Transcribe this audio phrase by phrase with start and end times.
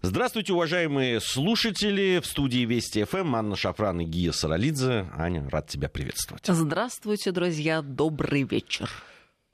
[0.00, 2.20] Здравствуйте, уважаемые слушатели.
[2.20, 5.08] В студии Вести ФМ Анна Шафран и Гия Саралидзе.
[5.16, 6.44] Аня, рад тебя приветствовать.
[6.46, 7.82] Здравствуйте, друзья.
[7.82, 8.88] Добрый вечер.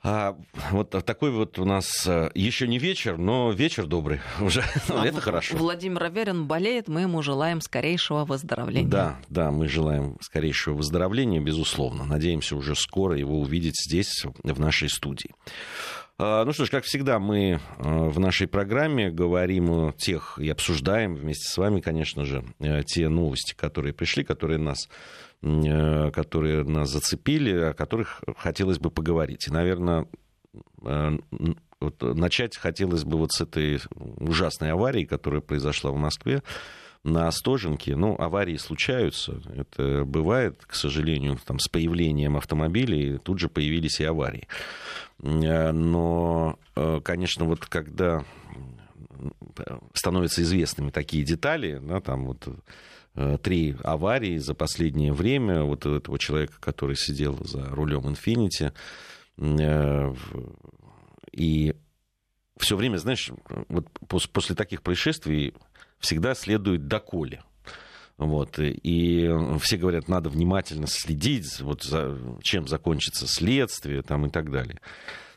[0.02, 0.36] А,
[0.70, 4.62] вот такой вот у нас э, еще не вечер, но вечер добрый уже.
[4.90, 5.56] А Это хорошо.
[5.56, 8.86] Владимир Аверин болеет, мы ему желаем скорейшего выздоровления.
[8.86, 12.04] Да, да, мы желаем скорейшего выздоровления, безусловно.
[12.04, 15.30] Надеемся уже скоро его увидеть здесь, в нашей студии.
[16.16, 20.48] А, ну что ж, как всегда, мы а, в нашей программе говорим о тех и
[20.48, 24.88] обсуждаем вместе с вами, конечно же, э, те новости, которые пришли, которые нас,
[25.42, 29.48] э, которые нас зацепили, о которых хотелось бы поговорить.
[29.48, 30.06] И, наверное,
[30.84, 31.18] э,
[31.80, 36.44] вот начать хотелось бы вот с этой ужасной аварии, которая произошла в Москве
[37.04, 37.94] на Остоженке.
[37.96, 44.04] Ну, аварии случаются, это бывает, к сожалению, там, с появлением автомобилей тут же появились и
[44.04, 44.48] аварии.
[45.22, 48.24] Э, но, э, конечно, вот когда
[49.92, 52.48] становятся известными такие детали, да, там вот
[53.14, 58.72] э, три аварии за последнее время, вот этого человека, который сидел за рулем Infiniti,
[61.32, 61.74] и
[62.56, 63.30] все время, знаешь,
[63.68, 63.88] вот
[64.32, 65.54] после таких происшествий
[66.04, 67.42] всегда следует доколе.
[68.16, 69.28] Вот, и
[69.60, 74.80] все говорят, надо внимательно следить, вот за, чем закончится следствие там, и так далее.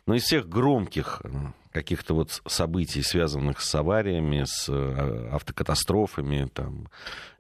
[0.06, 1.30] Но из всех громких э,
[1.72, 6.88] каких-то вот событий, связанных с авариями, с э, автокатастрофами там,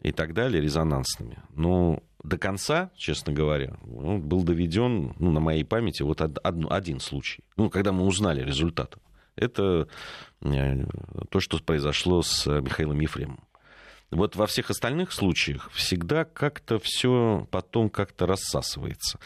[0.01, 5.63] и так далее, резонансными, ну, до конца, честно говоря, ну, был доведен, ну, на моей
[5.63, 7.43] памяти, вот од, один случай.
[7.55, 8.97] Ну, когда мы узнали результат.
[9.37, 9.87] Это
[10.41, 10.85] э,
[11.29, 13.47] то, что произошло с Михаилом Ефремовым.
[14.11, 19.19] Вот во всех остальных случаях всегда как-то все потом как-то рассасывается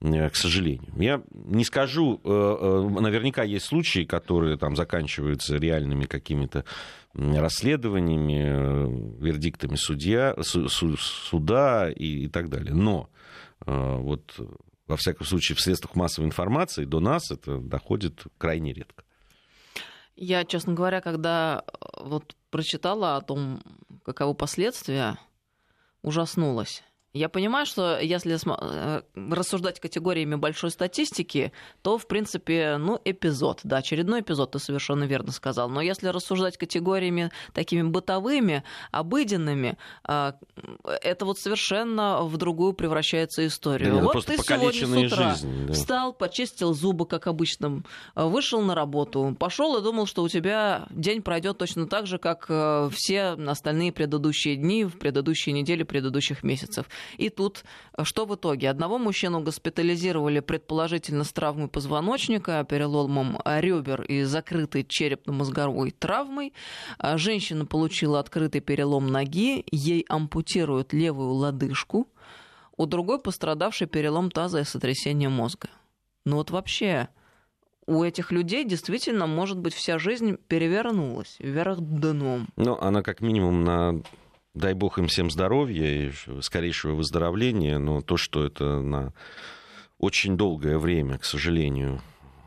[0.00, 0.92] э, к сожалению.
[0.96, 6.64] Я не скажу, э, э, наверняка есть случаи, которые там заканчиваются реальными какими-то
[7.12, 12.72] расследованиями, вердиктами судья, суда и, и так далее.
[12.72, 13.08] Но
[13.66, 14.38] вот
[14.86, 19.02] во всяком случае в средствах массовой информации до нас это доходит крайне редко.
[20.22, 21.64] Я, честно говоря, когда
[21.96, 23.62] вот прочитала о том,
[24.04, 25.18] каковы последствия,
[26.02, 26.82] ужаснулась.
[27.12, 31.50] Я понимаю, что если э, рассуждать категориями большой статистики,
[31.82, 35.68] то, в принципе, ну, эпизод, да, очередной эпизод, ты совершенно верно сказал.
[35.68, 38.62] Но если рассуждать категориями такими бытовыми,
[38.92, 40.36] обыденными, а,
[41.02, 43.90] это вот совершенно в другую превращается история.
[43.90, 45.72] Да, вот ты сегодня с утра жизнь, да.
[45.72, 47.82] встал, почистил зубы, как обычно,
[48.14, 52.46] вышел на работу, пошел и думал, что у тебя день пройдет точно так же, как
[52.48, 56.86] э, все остальные предыдущие дни в предыдущие недели предыдущих месяцев.
[57.16, 57.64] И тут
[57.96, 58.70] э, что в итоге?
[58.70, 66.52] Одного мужчину госпитализировали предположительно с травмой позвоночника, переломом ребер и закрытой черепно-мозговой травмой.
[66.98, 72.08] А женщина получила открытый перелом ноги, ей ампутируют левую лодыжку.
[72.76, 75.68] У другой пострадавший перелом таза и сотрясение мозга.
[76.24, 77.08] Ну вот вообще,
[77.86, 82.46] у этих людей действительно, может быть, вся жизнь перевернулась вверх дном.
[82.56, 84.00] Ну, она как минимум на
[84.54, 89.12] дай бог им всем здоровья и скорейшего выздоровления, но то, что это на
[89.98, 92.00] очень долгое время, к сожалению,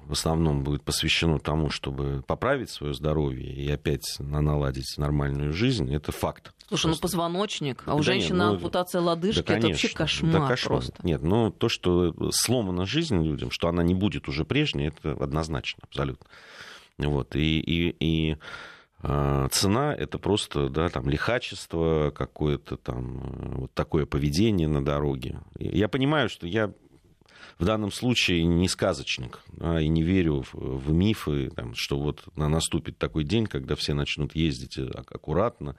[0.06, 6.12] в основном будет посвящено тому, чтобы поправить свое здоровье и опять наладить нормальную жизнь, это
[6.12, 6.54] факт.
[6.68, 6.90] Слушай, ну просто.
[6.90, 10.32] ну позвоночник, а у да женщины нет, ну, ампутация лодыжки, да, конечно, это вообще кошмар,
[10.34, 10.94] да, кошмар просто.
[11.04, 15.84] Нет, ну то, что сломана жизнь людям, что она не будет уже прежней, это однозначно,
[15.84, 16.26] абсолютно.
[16.98, 18.38] Вот, и, и, и
[19.04, 25.42] цена это просто да, там, лихачество, какое-то там э, вот такое поведение на дороге.
[25.60, 26.72] Я понимаю, что я
[27.60, 32.24] в данном случае не сказочник, да, и не верю в, в мифы, там, что вот
[32.36, 35.76] наступит такой день, когда все начнут ездить э, аккуратно,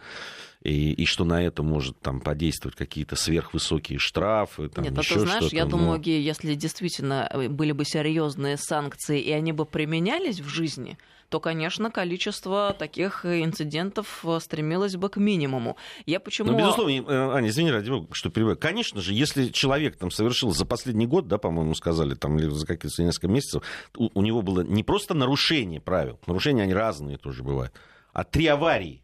[0.64, 4.68] и, и что на это может там подействовать какие-то сверхвысокие штрафы.
[4.68, 6.10] Там, Нет, а ты знаешь, я думаю, но...
[6.10, 10.96] если действительно э, были бы серьезные санкции, и они бы применялись в жизни,
[11.28, 15.76] то, конечно, количество таких инцидентов э, стремилось бы к минимуму.
[16.06, 16.52] Я почему...
[16.52, 18.56] Ну, безусловно, э, Аня, извини, ради бога, что перебиваю.
[18.56, 22.66] Конечно же, если человек там совершил за последний год, да, по-моему, сказали, там, или за
[22.66, 23.62] какие-то несколько месяцев,
[23.98, 27.74] у, у него было не просто нарушение правил, нарушения, они разные тоже бывают,
[28.14, 29.03] а три аварии.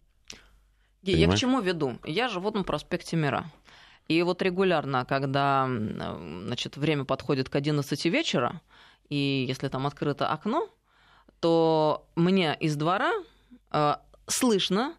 [1.02, 1.98] Я к чему веду?
[2.04, 3.44] Я живу на проспекте Мира.
[4.08, 8.60] И вот регулярно, когда значит, время подходит к 11 вечера,
[9.08, 10.68] и если там открыто окно,
[11.38, 13.12] то мне из двора
[13.70, 13.94] э,
[14.26, 14.94] слышно,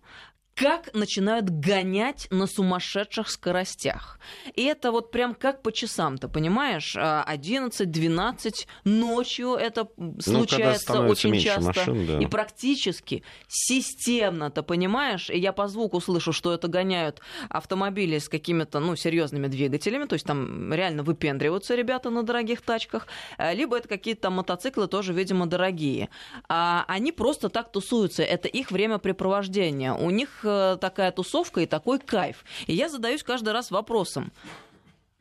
[0.62, 4.20] как начинают гонять на сумасшедших скоростях.
[4.54, 6.96] И это вот прям как по часам, ты понимаешь?
[6.96, 9.88] 11-12 ночью это
[10.20, 11.64] случается ну, очень часто.
[11.64, 12.20] Машин, да.
[12.20, 15.30] И практически системно, ты понимаешь?
[15.32, 20.14] И я по звуку слышу, что это гоняют автомобили с какими-то, ну, серьезными двигателями, то
[20.14, 23.08] есть там реально выпендриваются ребята на дорогих тачках,
[23.40, 26.10] э, либо это какие-то мотоциклы тоже, видимо, дорогие.
[26.48, 29.94] А они просто так тусуются, это их времяпрепровождение.
[29.94, 32.44] У них э, такая тусовка и такой кайф.
[32.68, 34.32] И я задаюсь каждый раз вопросом,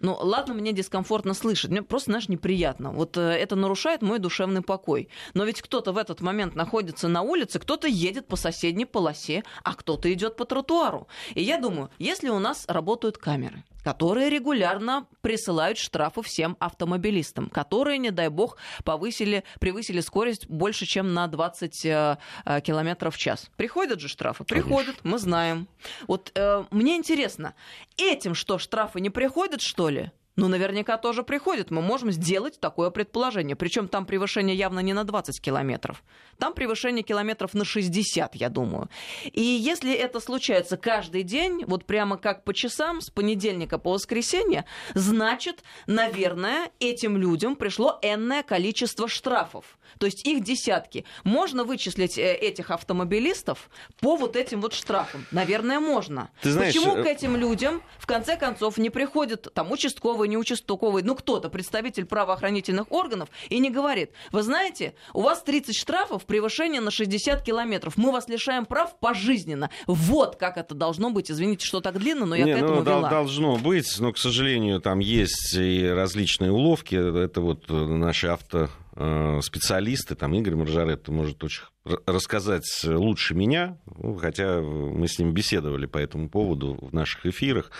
[0.00, 2.90] ну, ладно, мне дискомфортно слышать, мне просто, знаешь, неприятно.
[2.90, 5.08] Вот э, это нарушает мой душевный покой.
[5.34, 9.74] Но ведь кто-то в этот момент находится на улице, кто-то едет по соседней полосе, а
[9.74, 11.06] кто-то идет по тротуару.
[11.34, 17.98] И я думаю, если у нас работают камеры, которые регулярно присылают штрафы всем автомобилистам, которые,
[17.98, 23.50] не дай бог, повысили, превысили скорость больше, чем на 20 э, э, километров в час.
[23.56, 24.44] Приходят же штрафы?
[24.44, 25.68] Приходят, мы знаем.
[26.06, 27.54] Вот э, мне интересно,
[27.96, 30.10] этим что, штрафы не приходят, что ли?
[30.40, 31.70] Ну, наверняка тоже приходит.
[31.70, 33.56] Мы можем сделать такое предположение.
[33.56, 36.02] Причем там превышение явно не на 20 километров.
[36.38, 38.88] Там превышение километров на 60, я думаю.
[39.24, 44.64] И если это случается каждый день, вот прямо как по часам, с понедельника по воскресенье,
[44.94, 49.78] значит, наверное, этим людям пришло энное количество штрафов.
[49.98, 51.04] То есть их десятки.
[51.22, 53.68] Можно вычислить э, этих автомобилистов
[54.00, 55.26] по вот этим вот штрафам?
[55.32, 56.30] Наверное, можно.
[56.40, 60.38] Ты знаешь, Почему э, к этим людям, в конце концов, не приходит там участковый, не
[60.38, 66.24] участковый, ну кто-то, представитель правоохранительных органов, и не говорит, вы знаете, у вас 30 штрафов,
[66.24, 69.70] превышение на 60 километров, мы вас лишаем прав пожизненно.
[69.86, 71.30] Вот как это должно быть.
[71.30, 73.10] Извините, что так длинно, но я не, к этому ну, вела.
[73.10, 76.94] Должно быть, но, к сожалению, там есть и различные уловки.
[76.94, 78.70] Это вот наши авто
[79.02, 85.32] Э, специалисты, там Игорь Маржаретто может очень рассказать лучше меня, ну, хотя мы с ним
[85.32, 87.70] беседовали по этому поводу в наших эфирах.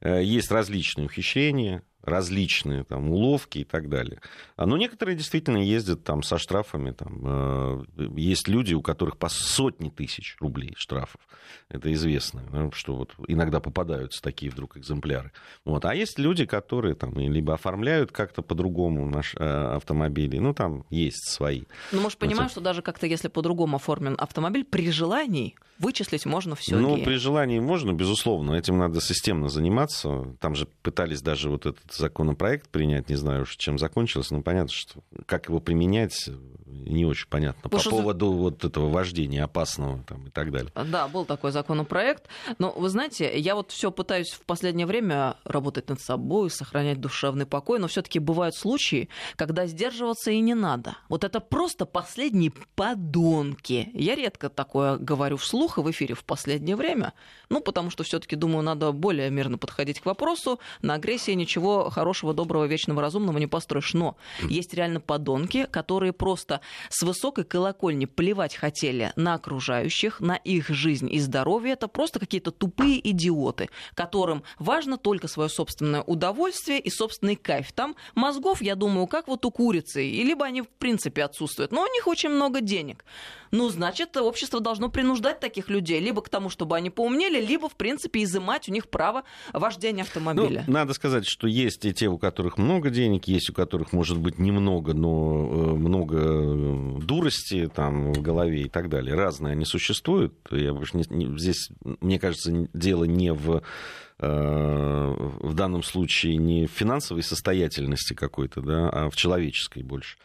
[0.00, 4.20] Э, есть различные ухищрения, различные там, уловки и так далее.
[4.56, 6.90] А, но некоторые действительно ездят там, со штрафами.
[6.90, 7.84] Там, э,
[8.16, 11.20] есть люди, у которых по сотни тысяч рублей штрафов.
[11.68, 15.32] Это известно, что вот иногда попадаются такие вдруг экземпляры.
[15.64, 15.84] Вот.
[15.84, 20.38] А есть люди, которые там, либо оформляют как-то по-другому наш э, автомобили.
[20.38, 21.62] Ну, там есть свои.
[21.92, 26.76] Ну, может, понимаешь, что даже как-то, если по-другому оформлен автомобиль, при желании вычислить можно все.
[26.76, 28.54] Ну, при желании можно, безусловно.
[28.54, 30.36] Этим надо системно заниматься.
[30.40, 34.72] Там же пытались даже вот этот законопроект принять, не знаю уж, чем закончилось, но понятно,
[34.72, 36.28] что как его применять,
[36.66, 37.62] не очень понятно.
[37.62, 37.90] Потому По что...
[37.90, 40.72] поводу вот этого вождения опасного там, и так далее.
[40.74, 42.28] Да, был такой законопроект.
[42.58, 47.46] Но вы знаете, я вот все пытаюсь в последнее время работать над собой, сохранять душевный
[47.46, 50.96] покой, но все-таки бывают случаи, когда сдерживаться и не надо.
[51.08, 53.90] Вот это просто последние подонки.
[53.94, 57.12] Я редко такое говорю вслух и в эфире в последнее время.
[57.48, 60.60] Ну, потому что все-таки, думаю, надо более мирно подходить к вопросу.
[60.82, 63.94] На агрессии ничего хорошего, доброго, вечного, разумного не построишь.
[63.94, 70.68] Но есть реально подонки, которые просто с высокой колокольни плевать хотели на окружающих, на их
[70.68, 71.72] жизнь и здоровье.
[71.72, 77.72] Это просто какие-то тупые идиоты, которым важно только свое собственное удовольствие и собственный кайф.
[77.72, 81.86] Там мозгов, я думаю, как вот у курицы, либо они в принципе отсутствуют, но у
[81.86, 83.04] них очень много денег.
[83.50, 87.74] Ну, значит, общество должно принуждать таких людей либо к тому, чтобы они поумнели, либо, в
[87.74, 90.64] принципе, изымать у них право вождения автомобиля.
[90.66, 94.18] Ну, надо сказать, что есть и те, у которых много денег, есть у которых, может
[94.18, 99.14] быть, немного, но э, много э, дурости там в голове и так далее.
[99.14, 100.34] Разные они существуют.
[100.50, 101.70] Я больше не, не, здесь,
[102.00, 103.62] мне кажется, дело не в
[104.18, 110.16] э, в данном случае не в финансовой состоятельности какой-то, да, а в человеческой больше.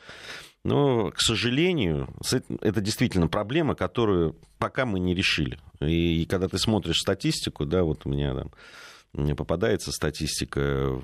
[0.66, 2.10] Но, к сожалению,
[2.62, 5.60] это действительно проблема, которую пока мы не решили.
[5.80, 8.52] И когда ты смотришь статистику, да, вот у меня там
[9.36, 11.02] попадается статистика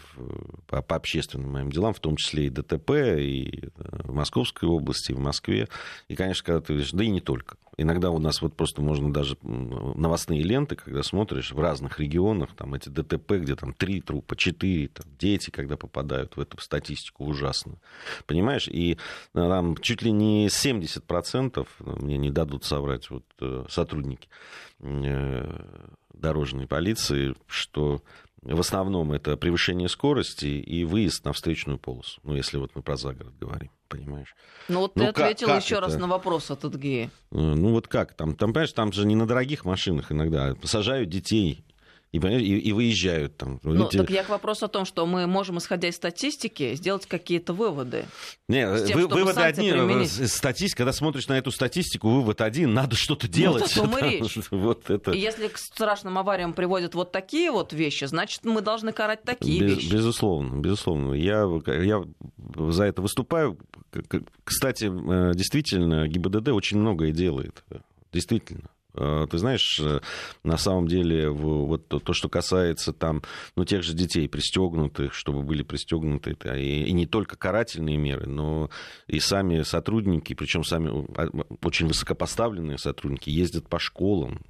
[0.68, 3.70] по, по общественным моим делам, в том числе и ДТП, и э,
[4.03, 5.68] в Московской области, и в Москве.
[6.08, 7.56] И, конечно, когда ты видишь, да и не только.
[7.77, 12.74] Иногда у нас вот просто можно даже новостные ленты, когда смотришь в разных регионах, там
[12.74, 17.77] эти ДТП, где там три трупа, четыре, там, дети, когда попадают в эту статистику, ужасно.
[18.25, 18.68] Понимаешь?
[18.68, 18.98] И э,
[19.34, 24.27] там чуть ли не 70%, мне не дадут соврать вот, э, сотрудники
[26.13, 28.01] дорожной полиции, что
[28.41, 32.20] в основном это превышение скорости и выезд на встречную полосу.
[32.24, 34.36] Ну, если вот мы про загород говорим, понимаешь?
[34.68, 35.86] Ну, вот ну, ты как, ответил как еще это?
[35.86, 37.12] раз на вопрос от Эдгея.
[37.30, 38.13] Ну, вот как?
[38.13, 40.56] Там, там, понимаешь, там же не на дорогих машинах иногда.
[40.63, 41.63] Сажают детей
[42.12, 43.60] и, и, и выезжают там.
[43.63, 43.98] Ну, Люди...
[43.98, 48.06] так я к вопросу о том, что мы можем, исходя из статистики, сделать какие-то выводы.
[48.50, 49.70] Не, тем, вы, выводы одни.
[49.70, 50.32] Э, применить.
[50.32, 53.74] Статистика, когда смотришь на эту статистику, вывод один, надо что-то делать.
[53.77, 54.39] Ну, речь.
[54.51, 55.12] вот это.
[55.12, 59.62] И если к страшным авариям приводят вот такие вот вещи, значит, мы должны карать такие
[59.62, 59.94] Без, вещи.
[59.94, 61.13] Безусловно, безусловно.
[61.13, 62.03] Я, я
[62.56, 63.58] за это выступаю.
[64.44, 67.63] Кстати, э, действительно, ГИБДД очень многое делает.
[68.12, 68.70] Действительно.
[68.93, 70.00] Э, ты знаешь, э,
[70.43, 73.21] на самом деле, вот то, что касается там,
[73.55, 78.69] ну, тех же детей пристегнутых, чтобы были пристегнуты, и, и не только карательные меры, но
[79.07, 81.29] и сами сотрудники, причем сами а,
[81.63, 84.41] очень высокопоставленные сотрудники, ездят по школам,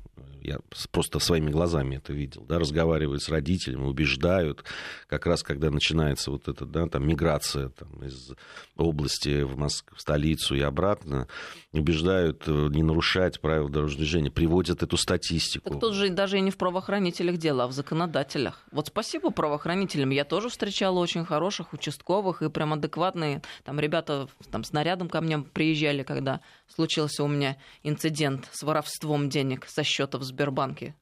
[0.41, 0.59] я
[0.91, 4.63] просто своими глазами это видел, да, разговаривают с родителями, убеждают,
[5.07, 8.31] как раз когда начинается вот эта, да, там, миграция там, из
[8.75, 11.27] области в, Москву, в столицу и обратно,
[11.71, 15.69] убеждают э, не нарушать правила дорожного движения, приводят эту статистику.
[15.69, 18.63] Так тут же даже и не в правоохранителях дело, а в законодателях.
[18.71, 24.63] Вот спасибо правоохранителям, я тоже встречала очень хороших участковых и прям адекватные, там ребята там,
[24.63, 30.17] с нарядом ко мне приезжали, когда случился у меня инцидент с воровством денег со счета
[30.17, 30.95] в Сбербанке.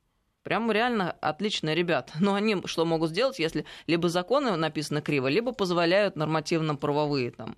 [0.43, 2.13] Прям реально отличные ребята.
[2.19, 7.55] Но они что могут сделать, если либо законы написаны криво, либо позволяют нормативно-правовые там,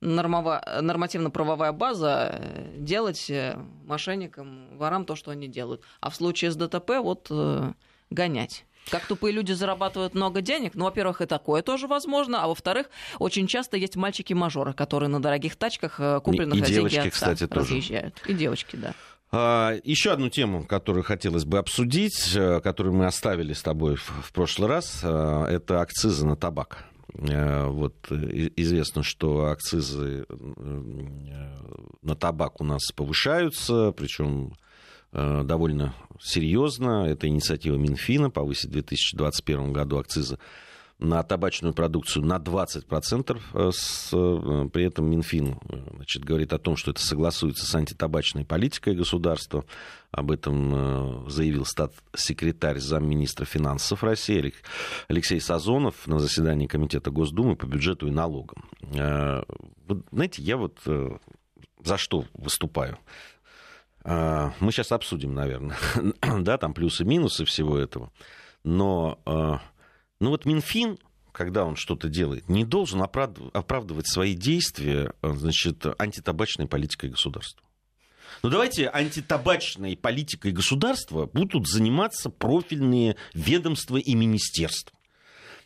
[0.00, 5.82] нормативно-правовая база э, делать э, мошенникам, ворам то, что они делают.
[6.00, 7.72] А в случае с ДТП вот э,
[8.10, 8.66] гонять.
[8.90, 13.48] Как тупые люди зарабатывают много денег, ну, во-первых, и такое тоже возможно, а во-вторых, очень
[13.48, 18.14] часто есть мальчики-мажоры, которые на дорогих тачках, купленных и, и девочки, отца, кстати, разъезжают.
[18.14, 18.32] Тоже.
[18.32, 18.94] И девочки, да.
[19.32, 24.68] А, еще одну тему, которую хотелось бы обсудить, которую мы оставили с тобой в прошлый
[24.68, 26.86] раз, это акцизы на табак.
[27.18, 30.94] Э, вот известно, что акцизы э,
[32.02, 34.54] на табак у нас повышаются, причем
[35.12, 37.06] э, довольно серьезно.
[37.06, 40.38] Это инициатива Минфина повысить в 2021 году акцизы
[40.98, 43.40] на табачную продукцию на 20%.
[43.52, 47.74] Э, с, э, при этом Минфин э, значит, говорит о том, что это согласуется с
[47.74, 49.64] антитабачной политикой государства.
[50.10, 54.54] Об этом заявил стат-секретарь замминистра финансов России
[55.08, 58.64] Алексей Сазонов на заседании Комитета Госдумы по бюджету и налогам.
[58.90, 60.78] Знаете, я вот
[61.84, 62.98] за что выступаю?
[64.04, 65.76] Мы сейчас обсудим, наверное,
[66.40, 68.10] да, там плюсы-минусы всего этого.
[68.64, 69.18] Но
[70.20, 70.98] ну вот Минфин,
[71.32, 77.62] когда он что-то делает, не должен оправдывать свои действия э, значит, антитабачной политикой государства.
[78.42, 84.96] Ну давайте антитабачной политикой государства будут заниматься профильные ведомства и министерства.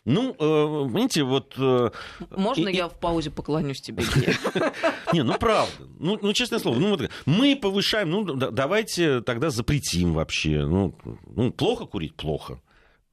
[0.03, 1.53] Ну, э, понимаете, вот...
[1.57, 1.91] Э,
[2.31, 4.03] Можно и, я в паузе поклонюсь тебе?
[5.13, 5.71] Не, ну правда.
[5.99, 10.65] Ну, ну, честное слово, ну, вот, мы повышаем, ну, давайте тогда запретим вообще.
[10.65, 10.95] Ну,
[11.27, 12.15] ну, плохо курить?
[12.15, 12.59] Плохо.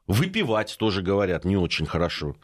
[0.09, 2.35] Выпивать тоже говорят не очень хорошо.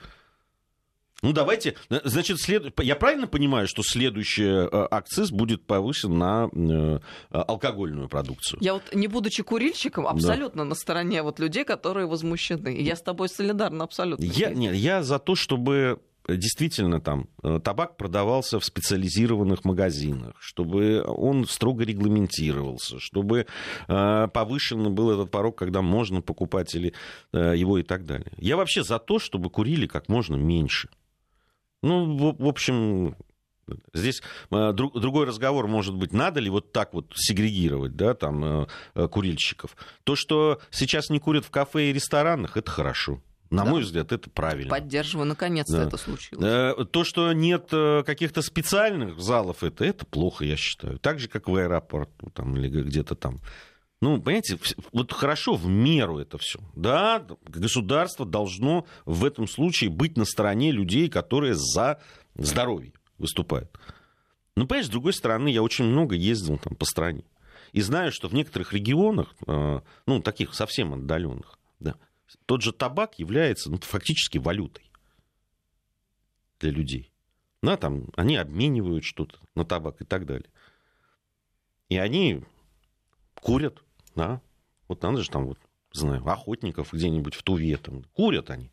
[1.22, 2.78] Ну, давайте, значит, след...
[2.82, 6.98] я правильно понимаю, что следующий э, акциз будет повышен на э,
[7.30, 8.58] алкогольную продукцию?
[8.60, 10.68] Я вот, не будучи курильщиком, абсолютно да.
[10.68, 12.78] на стороне вот людей, которые возмущены.
[12.78, 14.22] Я с тобой солидарна абсолютно.
[14.22, 21.02] Я, нет, я за то, чтобы действительно там э, табак продавался в специализированных магазинах, чтобы
[21.06, 23.46] он строго регламентировался, чтобы
[23.88, 26.94] э, повышен был этот порог, когда можно покупать или
[27.32, 28.32] э, его и так далее.
[28.38, 30.88] Я вообще за то, чтобы курили как можно меньше.
[31.82, 33.14] Ну, в, общем,
[33.94, 38.66] Здесь друг, другой разговор может быть, надо ли вот так вот сегрегировать, да, там,
[39.10, 39.74] курильщиков.
[40.04, 43.22] То, что сейчас не курят в кафе и ресторанах, это хорошо.
[43.50, 43.70] На да.
[43.70, 44.70] мой взгляд, это правильно.
[44.70, 45.84] Поддерживаю, наконец-то да.
[45.84, 46.88] это случилось.
[46.90, 50.98] То, что нет э, каких-то специальных залов, это, это плохо, я считаю.
[50.98, 53.40] Так же, как в аэропорту там, или где-то там.
[54.00, 54.58] Ну, понимаете,
[54.92, 56.58] вот хорошо в меру это все.
[56.74, 62.02] Да, государство должно в этом случае быть на стороне людей, которые за
[62.34, 63.70] здоровье выступают.
[64.56, 67.24] Но, понимаешь, с другой стороны, я очень много ездил там по стране.
[67.72, 71.96] И знаю, что в некоторых регионах, э, ну, таких совсем отдаленных, да,
[72.46, 74.90] тот же табак является ну, фактически валютой
[76.60, 77.12] для людей.
[77.62, 80.50] Да, там они обменивают что-то на табак и так далее.
[81.88, 82.44] И они
[83.40, 83.82] курят,
[84.14, 84.42] да.
[84.88, 85.58] Вот надо же там, вот,
[85.92, 88.04] знаю, охотников где-нибудь в Туве там.
[88.12, 88.70] Курят они.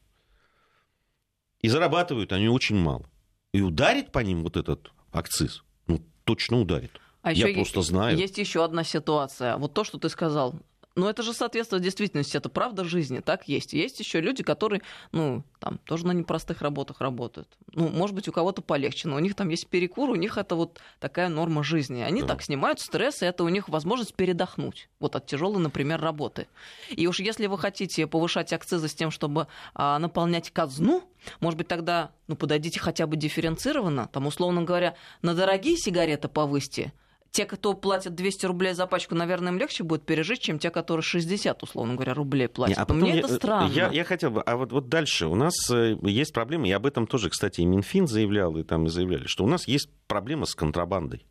[1.59, 3.05] И зарабатывают они очень мало.
[3.53, 6.99] И ударит по ним вот этот акциз, ну, точно ударит.
[7.21, 8.17] А Я просто знаю.
[8.17, 9.57] Есть еще одна ситуация.
[9.57, 10.55] Вот то, что ты сказал,
[10.95, 13.71] Но это же соответствует действительности, это правда жизни, так есть.
[13.71, 14.81] Есть еще люди, которые,
[15.13, 17.47] ну, там, тоже на непростых работах работают.
[17.73, 20.55] Ну, может быть, у кого-то полегче, но у них там есть перекур, у них это
[20.55, 22.01] вот такая норма жизни.
[22.01, 22.27] Они да.
[22.27, 26.47] так снимают стресс, и это у них возможность передохнуть вот от тяжелой, например, работы.
[26.89, 31.03] И уж если вы хотите повышать акцизы с тем, чтобы а, наполнять казну,
[31.39, 36.91] может быть, тогда, ну, подойдите хотя бы дифференцированно, там, условно говоря, на дорогие сигареты повысьте,
[37.31, 41.03] те, кто платят 200 рублей за пачку, наверное, им легче будет пережить, чем те, которые
[41.03, 42.77] 60, условно говоря, рублей платят.
[42.77, 43.71] Не, а потом Мне я, это странно.
[43.71, 46.85] Я, я хотел бы, а вот, вот дальше у нас э, есть проблема, и об
[46.85, 50.45] этом тоже, кстати, и Минфин заявлял, и там и заявляли, что у нас есть проблема
[50.45, 51.25] с контрабандой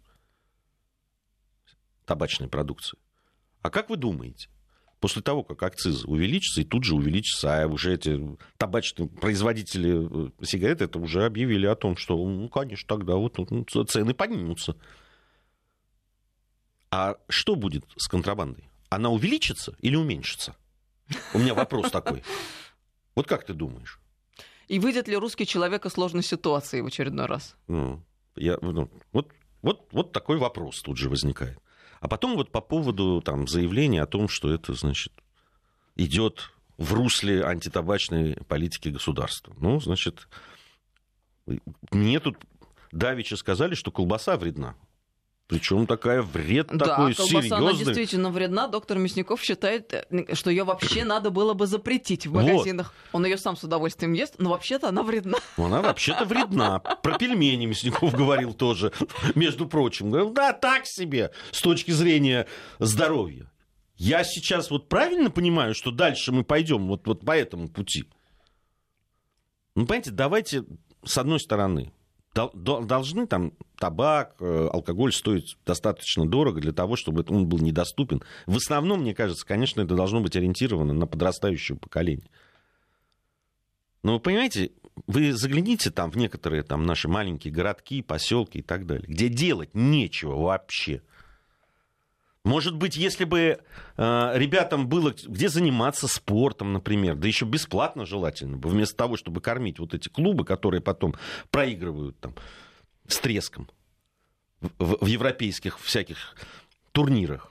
[2.06, 2.98] табачной продукции.
[3.60, 4.48] А как вы думаете,
[5.00, 10.44] после того, как акциз увеличится, и тут же увеличится, а уже эти табачные производители э,
[10.44, 14.76] сигарет это уже объявили о том, что, ну, конечно, тогда вот ну, цены поднимутся.
[16.90, 18.70] А что будет с контрабандой?
[18.88, 20.56] Она увеличится или уменьшится?
[21.34, 22.22] У меня вопрос такой.
[23.14, 24.00] Вот как ты думаешь?
[24.68, 27.56] И выйдет ли русский человек из сложной ситуации в очередной раз?
[27.66, 28.02] Ну,
[28.36, 29.32] я, ну, вот,
[29.62, 31.58] вот, вот такой вопрос тут же возникает.
[32.00, 35.12] А потом вот по поводу там, заявления о том, что это, значит,
[35.96, 39.54] идет в русле антитабачной политики государства.
[39.58, 40.28] Ну, значит,
[41.90, 42.38] мне тут
[42.90, 44.76] давеча сказали, что колбаса вредна.
[45.50, 47.58] Причем такая вред да, такой колбаса, серьезный.
[47.58, 48.68] она действительно вредна.
[48.68, 52.94] Доктор Мясников считает, э, что ее вообще надо было бы запретить в магазинах.
[53.10, 53.18] Вот.
[53.18, 55.38] Он ее сам с удовольствием ест, но вообще-то она вредна.
[55.56, 56.78] Она вообще-то вредна.
[56.78, 58.92] Про пельмени Мясников говорил тоже,
[59.34, 60.10] между прочим.
[60.10, 62.46] Говорил, да, так себе, с точки зрения
[62.78, 63.50] здоровья.
[63.96, 68.04] Я сейчас вот правильно понимаю, что дальше мы пойдем вот, вот по этому пути?
[69.74, 70.64] Ну, понимаете, давайте
[71.04, 71.92] с одной стороны
[72.34, 78.22] должны там табак, э, алкоголь стоить достаточно дорого для того, чтобы он был недоступен.
[78.46, 82.30] В основном, мне кажется, конечно, это должно быть ориентировано на подрастающее поколение.
[84.02, 84.72] Но вы понимаете,
[85.06, 89.70] вы загляните там в некоторые там наши маленькие городки, поселки и так далее, где делать
[89.74, 91.02] нечего вообще.
[92.44, 93.60] Может быть, если бы
[93.96, 99.42] э, ребятам было где заниматься спортом, например, да еще бесплатно желательно бы, вместо того, чтобы
[99.42, 101.14] кормить вот эти клубы, которые потом
[101.50, 102.34] проигрывают там
[103.06, 103.68] с треском
[104.78, 106.34] в, в европейских всяких
[106.92, 107.50] турнирах.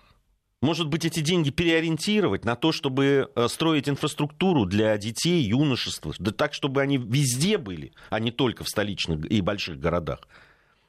[0.62, 6.31] Может быть, эти деньги переориентировать на то, чтобы э, строить инфраструктуру для детей, юношества, да
[6.31, 10.27] так, чтобы они везде были, а не только в столичных и больших городах.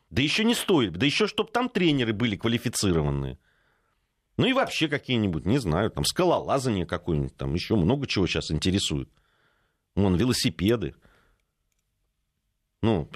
[0.08, 3.38] Да еще не стоит, да еще чтобы там тренеры были квалифицированные.
[4.40, 9.10] Ну и вообще какие-нибудь, не знаю, там скалолазание какое-нибудь, там еще много чего сейчас интересует.
[9.94, 10.94] Вон, велосипеды.
[12.80, 13.10] Ну,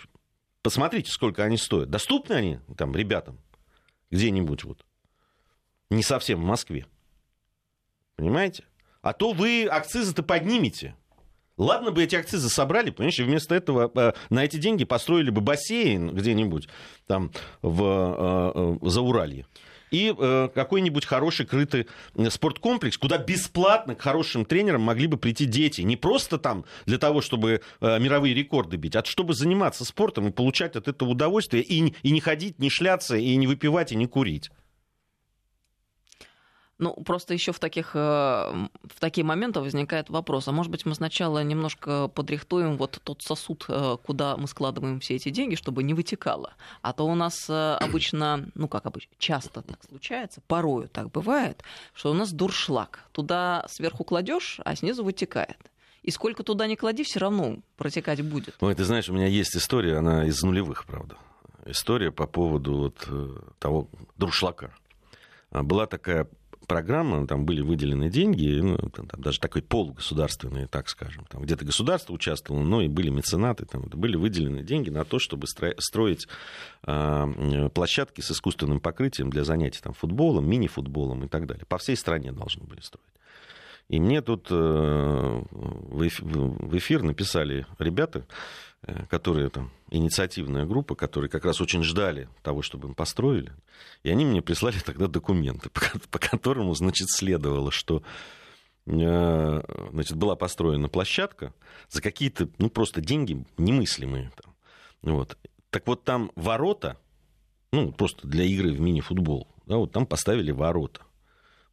[0.60, 1.88] посмотрите, сколько они стоят.
[1.88, 3.38] Доступны они там ребятам
[4.10, 4.84] где-нибудь вот?
[5.88, 6.84] Не совсем в Москве.
[8.16, 8.64] Понимаете?
[9.00, 10.94] А то вы акцизы-то поднимете.
[11.56, 15.40] Ладно бы эти акцизы собрали, понимаешь, и вместо этого э, на эти деньги построили бы
[15.40, 16.68] бассейн где-нибудь
[17.06, 17.32] там
[17.62, 19.46] в э, э, Зауралье
[19.94, 21.86] и э, какой-нибудь хороший крытый
[22.28, 25.82] спорткомплекс, куда бесплатно к хорошим тренерам могли бы прийти дети.
[25.82, 30.32] Не просто там для того, чтобы э, мировые рекорды бить, а чтобы заниматься спортом и
[30.32, 34.06] получать от этого удовольствие, и, и не ходить, не шляться, и не выпивать, и не
[34.06, 34.50] курить.
[36.78, 40.94] Ну, просто еще в таких, э, в такие моменты возникает вопрос, а может быть мы
[40.94, 45.94] сначала немножко подрихтуем вот тот сосуд, э, куда мы складываем все эти деньги, чтобы не
[45.94, 46.54] вытекало.
[46.82, 51.62] А то у нас э, обычно, ну как обычно, часто так случается, порою так бывает,
[51.92, 53.04] что у нас дуршлаг.
[53.12, 55.58] Туда сверху кладешь, а снизу вытекает.
[56.02, 58.56] И сколько туда не клади, все равно протекать будет.
[58.60, 61.16] Ой, ты знаешь, у меня есть история, она из нулевых, правда.
[61.66, 63.08] История по поводу вот
[63.58, 64.74] того дуршлака.
[65.50, 66.28] Была такая
[66.66, 71.24] программа, там были выделены деньги, ну, там, даже такой полугосударственный, так скажем.
[71.26, 75.46] Там где-то государство участвовало, но и были меценаты, там были выделены деньги на то, чтобы
[75.46, 76.26] строить
[76.86, 81.64] э, площадки с искусственным покрытием для занятий там, футболом, мини-футболом и так далее.
[81.66, 83.04] По всей стране должны были строить.
[83.88, 84.54] И мне тут э,
[85.50, 88.26] в эфир написали ребята,
[88.86, 93.52] Э, которые там, инициативная группа, которые как раз очень ждали того, чтобы им построили.
[94.02, 98.02] И они мне прислали тогда документы, по, по которому, значит, следовало, что
[98.86, 101.54] э, значит, была построена площадка
[101.88, 104.30] за какие-то, ну, просто деньги немыслимые.
[104.42, 104.54] Там.
[105.14, 105.38] Вот.
[105.70, 106.98] Так вот там ворота,
[107.72, 111.00] ну, просто для игры в мини-футбол, да, вот там поставили ворота.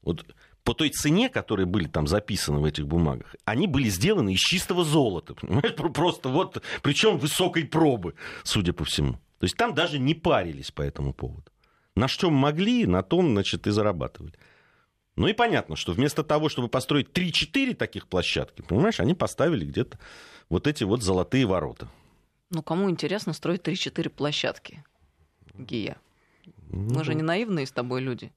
[0.02, 0.26] Вот
[0.64, 4.84] по той цене, которые были там записаны в этих бумагах, они были сделаны из чистого
[4.84, 5.76] золота, понимаешь?
[5.94, 9.14] Просто вот, причем высокой пробы, судя по всему.
[9.40, 11.52] То есть там даже не парились по этому поводу.
[11.96, 14.34] На что могли, на том, значит, и зарабатывали.
[15.16, 20.00] Ну и понятно, что вместо того, чтобы построить 3-4 таких площадки, понимаешь, они поставили где-то
[20.50, 21.90] вот эти вот золотые ворота.
[22.50, 24.84] Ну, кому интересно строить 3-4 площадки,
[25.54, 25.98] Гия?
[26.70, 28.32] Ну, Мы же не наивные с тобой люди.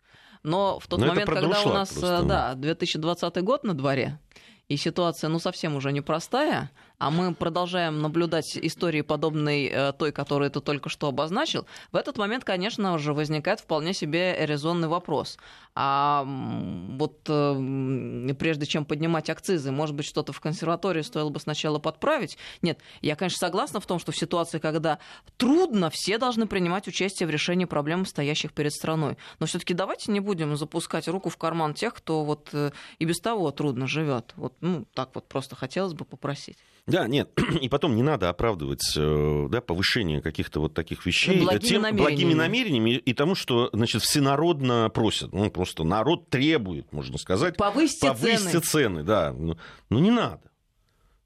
[0.44, 4.20] Но в тот Но момент, когда у нас, просто, да, 2020 год на дворе,
[4.68, 10.50] и ситуация, ну, совсем уже непростая, а мы продолжаем наблюдать истории подобной э, той, которую
[10.50, 15.38] ты только что обозначил, в этот момент, конечно же, возникает вполне себе резонный вопрос.
[15.74, 21.80] А вот э, прежде чем поднимать акцизы, может быть, что-то в консерватории стоило бы сначала
[21.80, 22.38] подправить?
[22.62, 24.98] Нет, я, конечно, согласна в том, что в ситуации, когда
[25.37, 29.16] трудно, все должны принимать участие в решении проблем, стоящих перед страной.
[29.40, 33.18] Но все-таки давайте не будем запускать руку в карман тех, кто вот э, и без
[33.18, 34.33] того трудно живет.
[34.37, 36.57] Вот, ну, так вот просто хотелось бы попросить.
[36.87, 37.31] Да, нет,
[37.62, 42.16] и потом не надо оправдывать э, да, повышение каких-то вот таких вещей благими, тем, намерениями.
[42.16, 45.33] благими намерениями и тому, что значит, всенародно просят.
[45.33, 47.57] Ну, просто народ требует, можно сказать.
[47.57, 48.61] Повысьте, повысьте цены.
[48.61, 49.03] цены.
[49.03, 49.33] да.
[49.33, 49.57] Ну,
[49.88, 50.42] ну, не надо.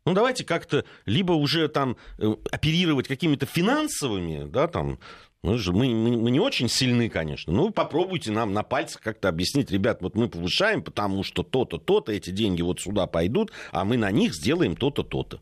[0.05, 5.01] Ну, давайте как-то либо уже там э, оперировать какими-то финансовыми, да, там,
[5.43, 7.53] мы, же, мы, мы, мы не очень сильны, конечно.
[7.53, 12.13] Ну, попробуйте нам на пальцах как-то объяснить, ребят, вот мы повышаем, потому что то-то, то-то,
[12.13, 15.41] эти деньги вот сюда пойдут, а мы на них сделаем то-то, то-то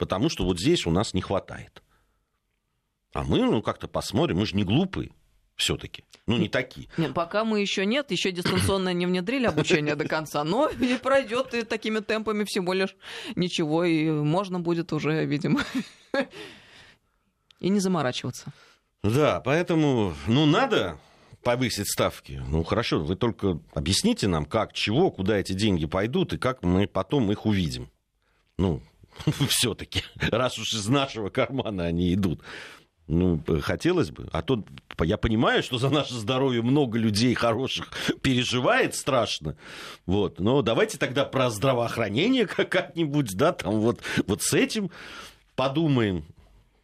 [0.00, 1.82] потому что вот здесь у нас не хватает.
[3.12, 5.10] А мы, ну, как-то посмотрим, мы же не глупые
[5.56, 6.04] все-таки.
[6.26, 6.88] Ну, не такие.
[6.96, 11.54] Нет, пока мы еще нет, еще дистанционно не внедрили обучение до конца, но и пройдет
[11.54, 12.96] и такими темпами всего лишь
[13.36, 15.60] ничего, и можно будет уже, видимо,
[17.60, 18.52] и не заморачиваться.
[19.02, 20.98] Да, поэтому, ну, надо
[21.42, 22.42] повысить ставки.
[22.48, 26.86] Ну, хорошо, вы только объясните нам, как, чего, куда эти деньги пойдут, и как мы
[26.86, 27.90] потом их увидим.
[28.56, 28.82] Ну,
[29.48, 32.42] все-таки, раз уж из нашего кармана они идут.
[33.12, 34.28] Ну, хотелось бы.
[34.30, 34.64] А то
[35.00, 37.88] я понимаю, что за наше здоровье много людей хороших
[38.22, 39.56] переживает страшно.
[40.06, 40.38] Вот.
[40.38, 44.92] Но давайте тогда про здравоохранение как-нибудь, да, там вот, вот с этим
[45.56, 46.24] подумаем.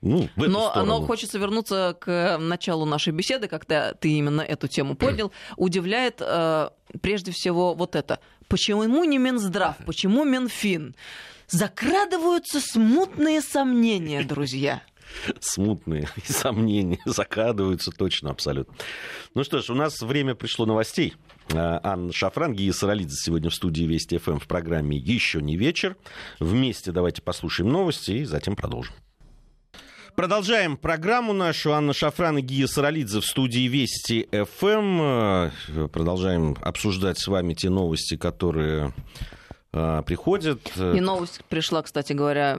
[0.02, 1.00] Ну, в эту но, сторону.
[1.00, 5.32] но хочется вернуться к началу нашей беседы, когда ты именно эту тему поднял.
[5.56, 6.70] Удивляет э,
[7.00, 8.18] прежде всего вот это.
[8.48, 9.76] Почему не Минздрав?
[9.86, 10.96] Почему Минфин?
[11.48, 14.82] Закрадываются смутные сомнения, друзья.
[15.40, 18.74] Смутные сомнения закрадываются точно, абсолютно.
[19.34, 21.14] Ну что ж, у нас время пришло новостей.
[21.52, 25.96] А, Анна Шафран, Гия Саралидзе сегодня в студии Вести ФМ в программе «Еще не вечер».
[26.40, 28.94] Вместе давайте послушаем новости и затем продолжим.
[30.16, 31.72] Продолжаем программу нашу.
[31.74, 35.88] Анна Шафран и Гия Саралидзе в студии Вести ФМ.
[35.88, 38.94] Продолжаем обсуждать с вами те новости, которые
[39.78, 40.72] а, приходят.
[40.76, 42.58] Э, И новость пришла, кстати говоря,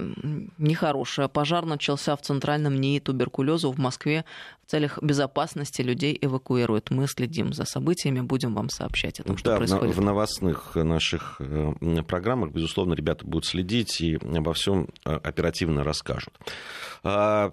[0.59, 1.27] нехорошая.
[1.27, 4.23] Пожар начался в центральном НИИ туберкулезу в Москве.
[4.67, 6.91] В целях безопасности людей эвакуируют.
[6.91, 9.95] Мы следим за событиями, будем вам сообщать о том, что да, происходит.
[9.95, 16.33] в новостных наших э, программах, безусловно, ребята будут следить и обо всем э, оперативно расскажут.
[17.03, 17.51] А,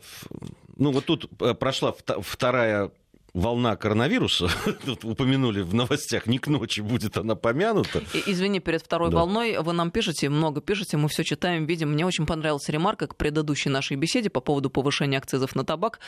[0.77, 2.91] ну вот тут прошла вторая
[3.35, 4.49] волна коронавируса,
[4.87, 8.03] тут упомянули в новостях, не к ночи будет она помянута.
[8.27, 9.17] Извини, перед второй да.
[9.17, 11.93] волной вы нам пишете, много пишете, мы все читаем, видим.
[11.93, 15.99] Мне очень понравилась ремарка к предыдущей нашей беседе по поводу повышения акцизов на табак.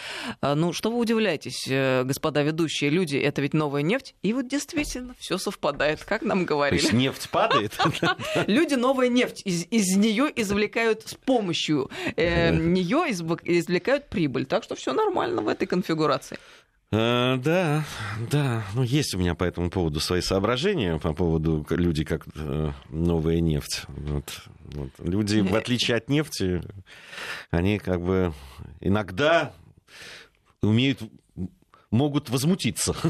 [0.40, 4.48] А, ну, что вы удивляетесь, э, господа ведущие люди, это ведь новая нефть, и вот
[4.48, 6.78] действительно все совпадает, как нам говорили.
[6.78, 7.76] То есть нефть падает?
[8.46, 14.76] Люди новая нефть, из, из нее извлекают с помощью э, нее извлекают прибыль, так что
[14.76, 16.38] все нормально в этой конфигурации.
[16.92, 17.85] А, да,
[18.31, 18.64] да.
[18.75, 23.40] Ну, есть у меня по этому поводу свои соображения, по поводу люди как э, новая
[23.40, 23.85] нефть.
[23.88, 24.90] Вот, вот.
[24.99, 26.62] Люди, в отличие от нефти,
[27.51, 28.33] они как бы
[28.81, 29.53] иногда
[30.62, 31.01] умеют
[31.90, 32.94] могут возмутиться.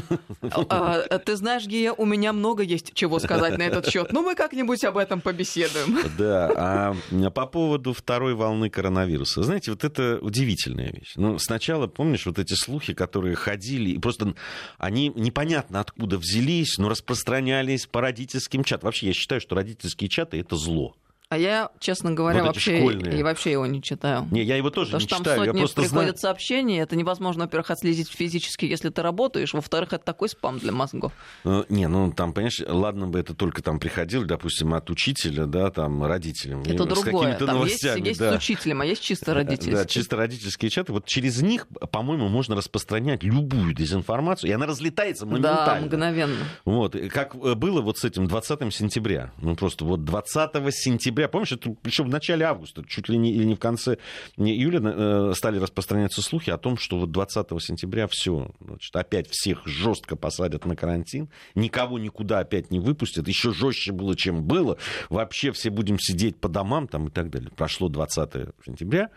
[0.69, 4.11] А, ты знаешь, Гия, у меня много есть чего сказать на этот счет.
[4.11, 5.97] Ну, мы как-нибудь об этом побеседуем.
[6.17, 9.43] Да, а по поводу второй волны коронавируса.
[9.43, 11.13] Знаете, вот это удивительная вещь.
[11.15, 14.33] Ну, сначала, помнишь, вот эти слухи, которые ходили, и просто
[14.77, 18.87] они непонятно откуда взялись, но распространялись по родительским чатам.
[18.87, 20.95] Вообще, я считаю, что родительские чаты— это зло.
[21.29, 24.25] А я, честно говоря, вот вообще, и вообще его не читаю.
[24.31, 25.35] Не, я его тоже Потому не что читаю.
[25.35, 26.33] там сотни я просто приходят знаю...
[26.33, 31.11] сообщения, это невозможно, во-первых, отследить физически, если ты работаешь, во-вторых, это такой спам для мозгов.
[31.43, 35.69] Ну, не, ну там, понимаешь, ладно бы это только там приходило, допустим, от учителя, да,
[35.69, 36.61] там, родителям.
[36.61, 37.35] Это с другое.
[37.35, 38.31] Там новостями, есть, есть да.
[38.31, 39.75] с учителем, а есть чисто родительские.
[39.75, 40.93] Да, чисто родительские чаты.
[40.93, 45.81] Вот через них, по-моему, можно распространять любую дезинформацию, и она разлетается моментально.
[45.81, 46.45] Да, мгновенно.
[46.63, 49.33] Вот, как было вот с этим 20 сентября.
[49.41, 53.31] Ну, просто вот 20 сентября сентября, помнишь, это еще в начале августа, чуть ли не,
[53.31, 53.97] или не в конце
[54.37, 59.65] июля э, стали распространяться слухи о том, что вот 20 сентября все, значит, опять всех
[59.65, 64.77] жестко посадят на карантин, никого никуда опять не выпустят, еще жестче было, чем было,
[65.09, 67.49] вообще все будем сидеть по домам там и так далее.
[67.55, 69.09] Прошло 20 сентября,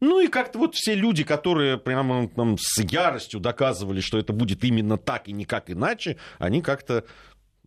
[0.00, 4.62] ну и как-то вот все люди, которые прямо там, с яростью доказывали, что это будет
[4.64, 7.04] именно так и никак иначе, они как-то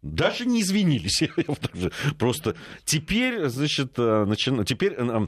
[0.02, 1.24] даже не извинились.
[2.18, 4.52] Просто теперь, значит, э, начи...
[4.66, 5.28] теперь э,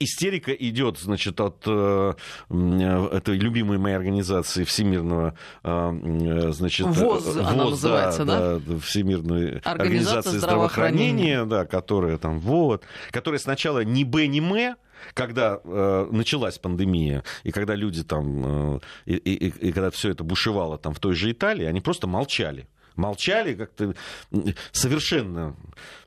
[0.00, 2.12] истерика идет, значит, от э,
[2.50, 8.58] этой любимой моей организации Всемирного, значит, ВОЗ, ВОЗ она называется, да?
[8.58, 8.78] да?
[8.78, 14.76] Всемирной организации здравоохранения, да, которая там, вот, которая сначала ни Б, ни М,
[15.14, 20.24] когда э, началась пандемия, и когда люди там, э, и, и, и когда все это
[20.24, 23.94] бушевало там в той же Италии, они просто молчали молчали как-то
[24.72, 25.56] совершенно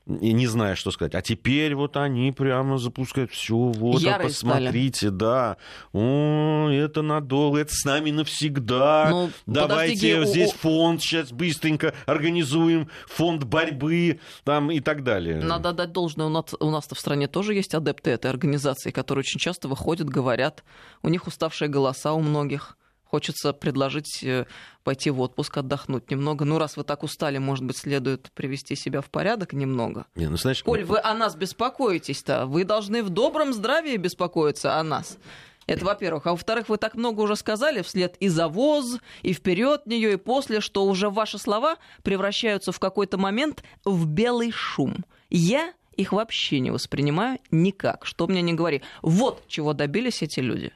[0.06, 1.14] не зная, что сказать.
[1.14, 5.18] А теперь вот они прямо запускают все, вот, а посмотрите, стали.
[5.18, 5.56] да,
[5.92, 9.08] о, это надолго, это с нами навсегда.
[9.10, 10.58] Ну, Давайте подожди, здесь у...
[10.58, 15.42] фонд сейчас быстренько организуем, фонд борьбы там и так далее.
[15.42, 19.22] Надо дать должное, у нас, у нас-то в стране тоже есть адепты этой организации, которые
[19.22, 20.62] очень часто выходят, говорят,
[21.02, 24.46] у них уставшие голоса у многих Хочется предложить э,
[24.82, 26.44] пойти в отпуск, отдохнуть немного.
[26.44, 30.06] Ну, раз вы так устали, может быть, следует привести себя в порядок немного.
[30.16, 32.46] Не, ну, знаешь, Коль, вы о нас беспокоитесь-то.
[32.46, 35.18] Вы должны в добром здравии беспокоиться о нас.
[35.66, 36.26] Это во-первых.
[36.26, 40.16] А во-вторых, вы так много уже сказали вслед и за ВОЗ, и вперед нее, и
[40.16, 45.04] после, что уже ваши слова превращаются в какой-то момент в белый шум.
[45.28, 48.06] Я их вообще не воспринимаю никак.
[48.06, 48.82] Что мне не говори.
[49.02, 50.72] Вот чего добились эти люди.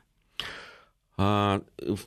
[1.22, 1.61] А,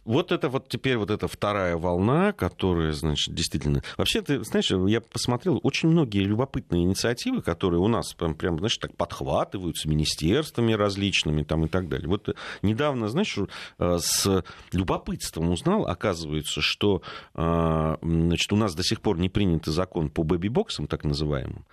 [0.06, 3.84] вот это вот теперь вот эта вторая волна, которая, значит, действительно...
[3.96, 8.82] Вообще, ты знаешь, я посмотрел, очень многие любопытные инициативы, которые у нас прям, прям значит,
[8.82, 12.08] так подхватываются министерствами различными там и так далее.
[12.08, 13.38] Вот недавно, знаешь,
[13.78, 17.04] э, с любопытством узнал, оказывается, что
[17.36, 21.68] а, значит, у нас до сих пор не принят закон по бэби-боксам, так называемым.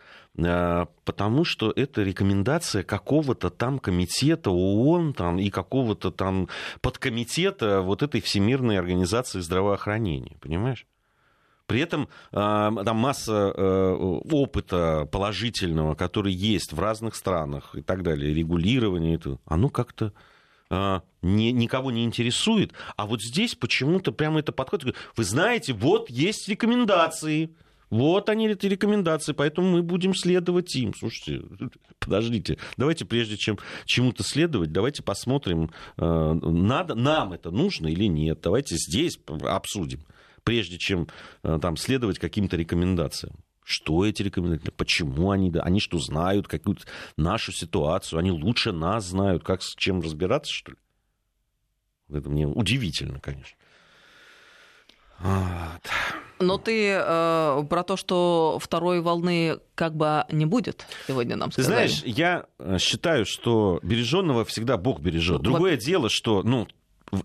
[0.45, 6.49] Э, потому что это рекомендация какого-то там комитета ООН там, и какого-то там
[6.81, 10.87] подкомитета вот этой Всемирной организации здравоохранения, понимаешь?
[11.67, 13.93] При этом э, там масса э,
[14.31, 20.13] опыта положительного, который есть в разных странах и так далее, регулирование, это, оно как-то
[21.21, 22.75] не, никого не интересует.
[22.97, 24.95] А вот здесь почему-то прямо это подходит.
[25.17, 27.57] Вы знаете, вот есть рекомендации.
[27.91, 30.95] Вот они, эти рекомендации, поэтому мы будем следовать им.
[30.95, 31.45] Слушайте,
[31.99, 38.41] подождите, давайте прежде чем чему-то следовать, давайте посмотрим, э, надо, нам это нужно или нет.
[38.43, 40.05] Давайте здесь обсудим,
[40.45, 41.09] прежде чем
[41.43, 43.35] э, там следовать каким-то рекомендациям.
[43.65, 44.71] Что эти рекомендации?
[44.71, 45.53] Почему они?
[45.61, 46.85] Они что, знают какую-то
[47.17, 48.19] нашу ситуацию?
[48.19, 50.79] Они лучше нас знают, как с чем разбираться, что ли?
[52.09, 53.57] Это мне удивительно, конечно.
[55.19, 55.83] Вот.
[56.41, 61.87] Но ты э, про то, что второй волны как бы не будет, сегодня нам сказали.
[61.87, 65.43] Ты знаешь, я э, считаю, что береженного всегда Бог бережет.
[65.43, 65.81] Другое вот...
[65.81, 66.67] дело, что ну,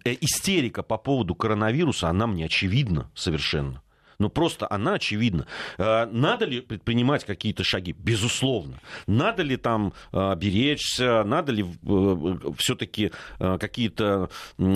[0.04, 3.82] э, истерика по поводу коронавируса, она мне очевидна совершенно.
[4.20, 5.46] Ну, просто она очевидна.
[5.78, 7.94] Э, надо ли предпринимать какие-то шаги?
[7.98, 8.80] Безусловно.
[9.08, 11.24] Надо ли там э, беречься?
[11.24, 14.30] Надо ли э, все-таки какие-то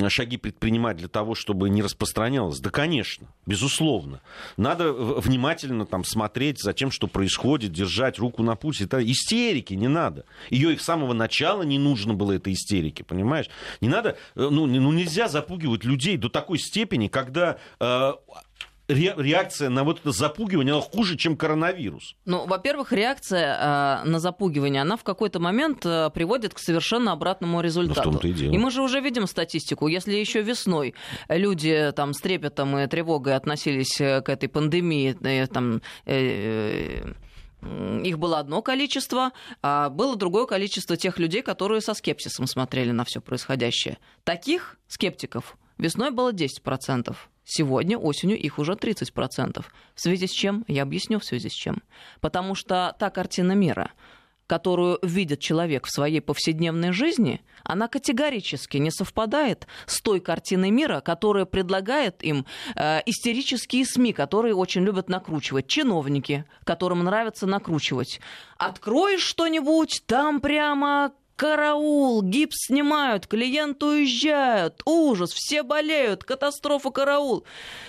[0.08, 2.60] шаги предпринимать для того, чтобы не распространялось?
[2.60, 4.22] Да, конечно, безусловно.
[4.58, 8.86] Надо внимательно там смотреть за тем, что происходит, держать руку на пульсе.
[8.86, 10.26] Это истерики не надо.
[10.50, 13.50] Ее и с самого начала не нужно было этой истерики, понимаешь?
[13.82, 17.58] Не надо, ну, ну нельзя запугивать людей до такой степени, когда
[18.90, 22.16] реакция на вот это запугивание, она хуже, чем коронавирус?
[22.26, 27.62] Ну, во-первых, реакция э, на запугивание, она в какой-то момент э, приводит к совершенно обратному
[27.62, 28.12] результату.
[28.12, 28.54] Ну, и, дело.
[28.54, 29.88] и мы же уже видим статистику.
[29.88, 30.96] Если еще весной
[31.30, 37.14] люди там с трепетом и тревогой относились э, к этой пандемии, э, там, э, э
[38.06, 43.04] их было одно количество, а было другое количество тех людей, которые со скепсисом смотрели на
[43.04, 43.98] все происходящее.
[44.24, 47.16] Таких скептиков весной было 10%.
[47.52, 49.66] Сегодня осенью их уже 30%.
[49.96, 50.66] В связи с чем?
[50.68, 51.82] Я объясню в связи с чем.
[52.22, 53.92] Потому что та картина мира,
[54.46, 61.02] которую видит человек в своей повседневной жизни, она категорически не совпадает с той картиной мира,
[61.02, 68.22] которую предлагает им э, истерические СМИ, которые очень любят накручивать, чиновники, которым нравится накручивать.
[68.60, 77.46] Откроешь что-нибудь, там прямо Караул, гипс снимают, клиент уезжают, ужас, все болеют, катастрофа, караул.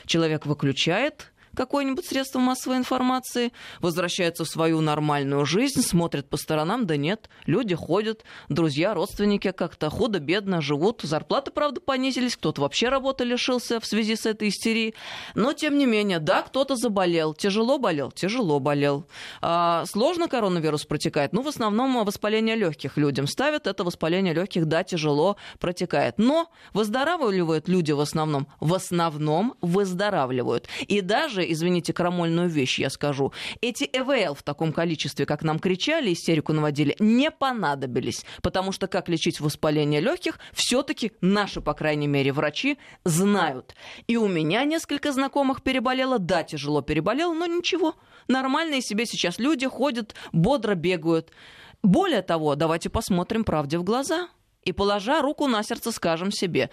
[0.07, 6.97] Человек выключает, какое-нибудь средство массовой информации, возвращаются в свою нормальную жизнь, смотрят по сторонам, да
[6.97, 13.81] нет, люди ходят, друзья, родственники как-то худо-бедно живут, зарплаты, правда, понизились, кто-то вообще работы лишился
[13.81, 14.95] в связи с этой истерией,
[15.35, 19.07] но, тем не менее, да, кто-то заболел, тяжело болел, тяжело болел.
[19.41, 24.85] А, сложно коронавирус протекает, ну, в основном воспаление легких людям ставят, это воспаление легких, да,
[24.85, 30.69] тяжело протекает, но выздоравливают люди в основном, в основном выздоравливают.
[30.87, 36.13] И даже, извините, крамольную вещь я скажу, эти ЭВЛ в таком количестве, как нам кричали,
[36.13, 42.33] истерику наводили, не понадобились, потому что как лечить воспаление легких, все-таки наши, по крайней мере,
[42.33, 43.75] врачи знают.
[44.07, 47.95] И у меня несколько знакомых переболело, да, тяжело переболел, но ничего,
[48.29, 51.31] нормальные себе сейчас люди ходят, бодро бегают.
[51.83, 54.29] Более того, давайте посмотрим правде в глаза
[54.65, 56.71] и, положа руку на сердце, скажем себе,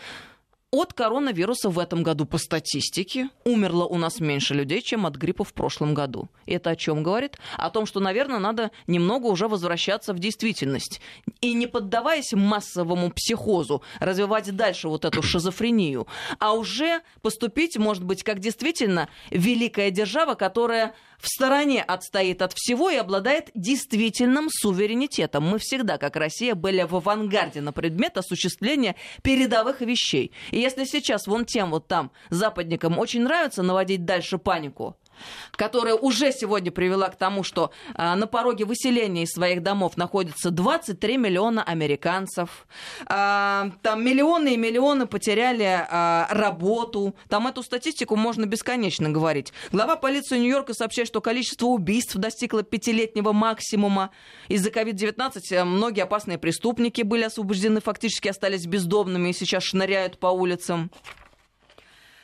[0.77, 5.43] от коронавируса в этом году по статистике умерло у нас меньше людей, чем от гриппа
[5.43, 6.29] в прошлом году.
[6.45, 7.37] Это о чем говорит?
[7.57, 11.01] О том, что, наверное, надо немного уже возвращаться в действительность.
[11.41, 16.07] И не поддаваясь массовому психозу, развивать дальше вот эту шизофрению,
[16.39, 22.89] а уже поступить, может быть, как действительно великая держава, которая в стороне отстоит от всего
[22.89, 25.43] и обладает действительным суверенитетом.
[25.43, 30.31] Мы всегда, как Россия, были в авангарде на предмет осуществления передовых вещей.
[30.51, 34.95] И если сейчас вон тем вот там западникам очень нравится наводить дальше панику,
[35.51, 40.51] которая уже сегодня привела к тому, что а, на пороге выселения из своих домов находится
[40.51, 42.67] 23 миллиона американцев.
[43.05, 47.15] А, там миллионы и миллионы потеряли а, работу.
[47.29, 49.53] Там эту статистику можно бесконечно говорить.
[49.71, 54.11] Глава полиции Нью-Йорка сообщает, что количество убийств достигло пятилетнего максимума.
[54.47, 60.27] Из-за COVID-19 э, многие опасные преступники были освобождены, фактически остались бездомными и сейчас шныряют по
[60.27, 60.91] улицам.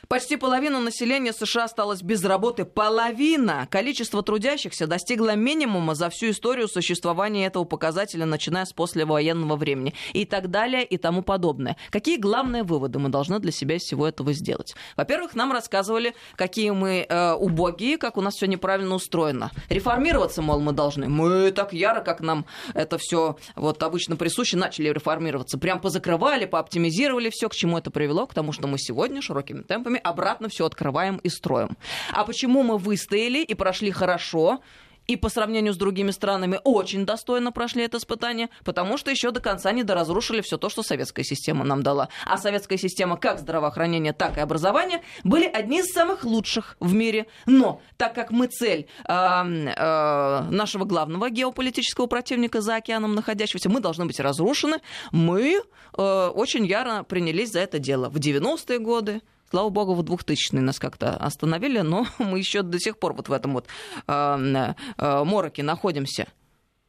[0.08, 2.64] Почти половина населения США осталась без работы.
[2.64, 3.66] Половина!
[3.70, 9.94] Количество трудящихся достигло минимума за всю историю существования этого показателя, начиная с послевоенного времени.
[10.12, 11.76] И так далее, и тому подобное.
[11.90, 14.74] Какие главные выводы мы должны для себя из всего этого сделать?
[14.96, 19.50] Во-первых, нам рассказывали, какие мы э, убогие, как у нас все неправильно устроено.
[19.68, 21.08] Реформироваться, мол, мы должны.
[21.08, 25.58] Мы так яро, как нам это все вот обычно присуще, начали реформироваться.
[25.58, 30.00] Прям позакрывали, пооптимизировали все, к чему это привело, к тому, что мы сегодня широкими темпами
[30.04, 31.76] обратно все открываем и строим.
[32.12, 34.60] А почему мы выстояли и прошли хорошо?
[35.06, 39.40] и по сравнению с другими странами очень достойно прошли это испытание, потому что еще до
[39.40, 42.08] конца не доразрушили все то, что советская система нам дала.
[42.26, 47.26] А советская система как здравоохранения, так и образования были одни из самых лучших в мире.
[47.46, 53.80] Но так как мы цель э, э, нашего главного геополитического противника за океаном находящегося, мы
[53.80, 54.78] должны быть разрушены,
[55.12, 55.60] мы
[55.96, 58.08] э, очень яро принялись за это дело.
[58.08, 59.20] В 90-е годы,
[59.54, 63.32] Слава богу, в 2000-е нас как-то остановили, но мы еще до сих пор вот в
[63.32, 63.68] этом вот
[64.08, 66.26] э, э, мороке находимся.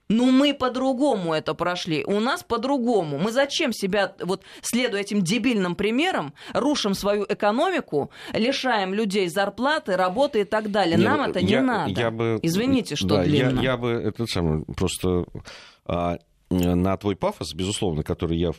[0.09, 2.03] Ну, мы по-другому это прошли.
[2.05, 3.19] У нас по-другому.
[3.19, 10.41] Мы зачем себя, вот следуя этим дебильным примерам, рушим свою экономику, лишаем людей зарплаты, работы
[10.41, 10.97] и так далее?
[10.97, 11.91] Нам я, это не я, надо.
[11.91, 13.59] Я бы, Извините, что да, длинно.
[13.59, 15.25] Я, я бы это самое просто
[15.85, 16.17] а,
[16.49, 18.53] на твой пафос, безусловно, который я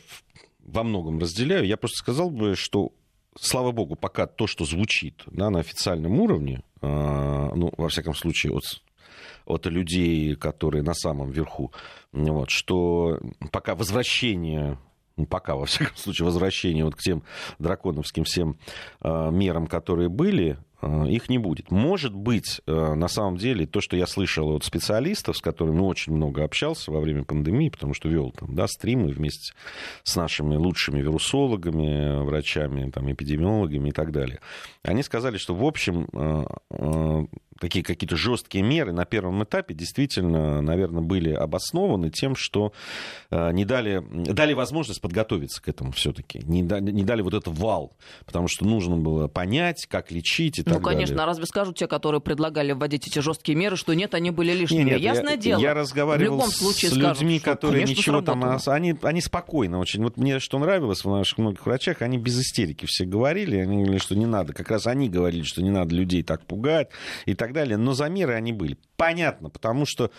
[0.59, 2.93] во многом разделяю, я просто сказал бы, что
[3.39, 8.53] слава богу, пока то, что звучит да, на официальном уровне, э, ну, во всяком случае,
[8.53, 8.63] от,
[9.45, 11.71] от людей, которые на самом верху,
[12.11, 13.19] вот, что
[13.51, 14.77] пока возвращение
[15.17, 17.23] ну, пока, во всяком случае, возвращение вот к тем
[17.57, 18.57] драконовским всем
[19.01, 21.71] э, мерам, которые были, их не будет.
[21.71, 26.13] Может быть, э, на самом деле, то, что я слышал от специалистов, с которыми очень
[26.13, 29.53] много общался во время пандемии, потому что вел там, да, стримы вместе
[30.03, 34.39] с нашими лучшими вирусологами, врачами, там, эпидемиологами и так далее,
[34.83, 37.25] они сказали, что, в общем, э,
[37.59, 42.73] такие какие-то жесткие меры на первом этапе действительно, наверное, были обоснованы тем, что
[43.31, 47.93] не дали, дали возможность подготовиться к этому все-таки, не, дали, не дали вот этот вал,
[48.25, 51.27] потому что нужно было понять, как лечить и ну, конечно, далее.
[51.27, 54.83] разве скажут те, которые предлагали вводить эти жесткие меры, что нет, они были лишними?
[54.83, 55.61] Нет, нет, Ясное я, дело.
[55.61, 58.57] Я разговаривал в любом случае с людьми, скажут, которые конечно, ничего там...
[58.67, 60.03] Они, они спокойно очень.
[60.03, 63.57] Вот мне что нравилось в наших многих врачах, они без истерики все говорили.
[63.57, 64.53] Они говорили, что не надо.
[64.53, 66.89] Как раз они говорили, что не надо людей так пугать
[67.25, 68.77] и так так далее, но замеры они были.
[68.97, 70.11] Понятно, потому что...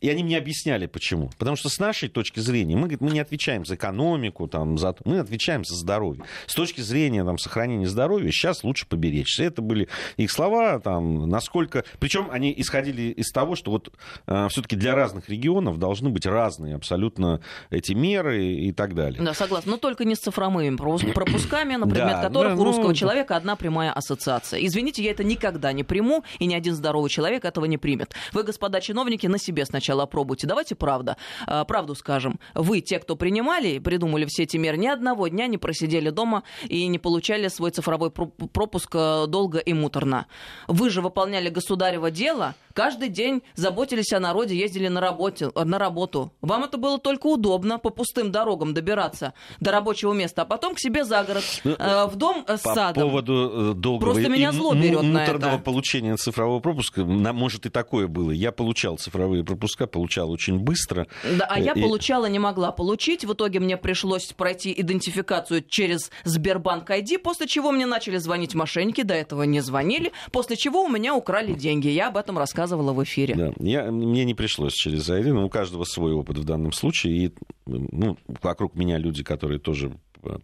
[0.00, 1.30] И они мне объясняли, почему.
[1.38, 4.94] Потому что с нашей точки зрения, мы, говорит, мы не отвечаем за экономику, там, за...
[5.04, 6.24] мы отвечаем за здоровье.
[6.46, 9.44] С точки зрения там, сохранения здоровья сейчас лучше поберечься.
[9.44, 11.84] Это были их слова, там, насколько...
[11.98, 13.92] Причем они исходили из того, что вот
[14.26, 19.22] э, все-таки для разных регионов должны быть разные абсолютно эти меры и так далее.
[19.22, 19.72] Да, согласна.
[19.72, 20.76] Но только не с цифровыми
[21.14, 22.94] пропусками, на предмет да, которых да, у русского ну...
[22.94, 24.60] человека одна прямая ассоциация.
[24.64, 28.14] Извините, я это никогда не приму, и ни один здоровый человек этого не примет.
[28.32, 30.46] Вы, господа чиновники, на себе сначала опробуйте.
[30.46, 31.16] Давайте правда.
[31.46, 32.38] А, правду скажем.
[32.54, 36.86] Вы, те, кто принимали, придумали все эти меры, ни одного дня не просидели дома и
[36.86, 40.26] не получали свой цифровой пропуск э, долго и муторно.
[40.68, 46.32] Вы же выполняли государево дело, каждый день заботились о народе, ездили на, работе, на работу.
[46.40, 50.78] Вам это было только удобно по пустым дорогам добираться до рабочего места, а потом к
[50.78, 52.94] себе за город, ну, э, в дом с по садом.
[53.02, 55.58] По поводу долгого Просто меня зло берет на это.
[55.58, 58.32] получения цифрового пропуска, может и такое было.
[58.32, 61.06] Я получал цифровые пропуска, получал очень быстро.
[61.38, 61.80] Да, а я и...
[61.80, 63.24] получала, не могла получить.
[63.24, 69.02] В итоге мне пришлось пройти идентификацию через Сбербанк ID, после чего мне начали звонить мошенники,
[69.02, 71.86] до этого не звонили, после чего у меня украли деньги.
[71.86, 73.36] Я об этом рассказывала в эфире.
[73.36, 77.16] Да, я, мне не пришлось через ID, но у каждого свой опыт в данном случае.
[77.16, 77.34] И
[77.66, 79.92] ну, вокруг меня люди, которые тоже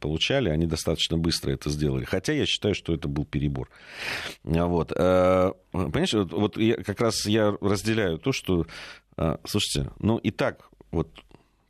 [0.00, 2.04] получали, они достаточно быстро это сделали.
[2.04, 3.68] Хотя я считаю, что это был перебор.
[4.44, 4.92] Вот.
[4.94, 8.66] Э, понимаешь, вот я, как раз я разделяю то, что,
[9.16, 11.08] э, слушайте, ну и так вот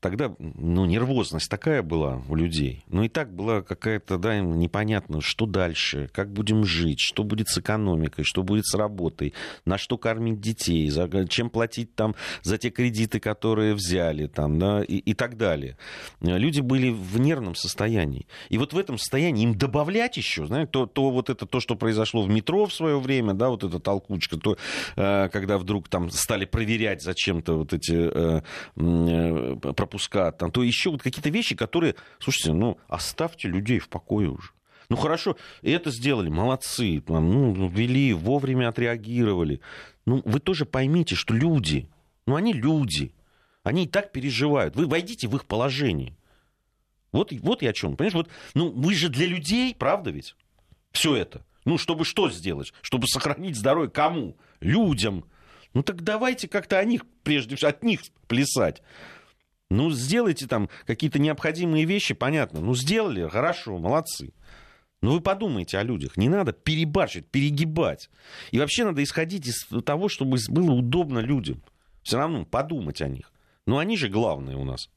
[0.03, 2.85] тогда ну, нервозность такая была у людей.
[2.89, 7.59] Ну и так была какая-то, да, непонятно, что дальше, как будем жить, что будет с
[7.59, 9.33] экономикой, что будет с работой,
[9.65, 14.83] на что кормить детей, за, чем платить там за те кредиты, которые взяли, там, да,
[14.83, 15.79] и, и так далее.
[16.21, 18.27] Люди были в нервном состоянии.
[18.49, 21.77] И вот в этом состоянии им добавлять еще, знаете, то, то вот это то, что
[21.77, 24.57] произошло в метро в свое время, да, вот эта толкучка, то,
[24.97, 28.43] э, когда вдруг там стали проверять зачем-то вот эти э,
[28.77, 34.31] э, пропуска, там, то еще вот какие-то вещи, которые, слушайте, ну, оставьте людей в покое
[34.31, 34.51] уже.
[34.89, 39.61] Ну хорошо, это сделали, молодцы, там, ну, ввели, вовремя отреагировали.
[40.07, 41.89] Ну, вы тоже поймите, что люди,
[42.27, 43.13] ну, они люди,
[43.63, 44.77] они и так переживают.
[44.77, 46.17] Вы войдите в их положение.
[47.13, 47.97] Вот, вот я о чем.
[47.97, 50.35] Понимаешь, вот, ну, вы же для людей, правда ведь?
[50.93, 51.45] Все это.
[51.65, 52.73] Ну, чтобы что сделать?
[52.83, 54.37] Чтобы сохранить здоровье кому?
[54.61, 55.25] Людям.
[55.75, 58.83] Ну, так давайте как-то о них, прежде всего, от них плясать.
[59.73, 62.61] Ну, сделайте там какие-то необходимые вещи, понятно.
[62.61, 64.35] Ну, сделали, хорошо, молодцы.
[65.01, 66.17] Но вы подумайте о людях.
[66.17, 68.11] Не надо перебарщить, перегибать.
[68.51, 71.63] И вообще надо исходить из того, чтобы было удобно людям.
[72.03, 73.33] Все равно подумать о них.
[73.67, 74.91] Но они же главные у нас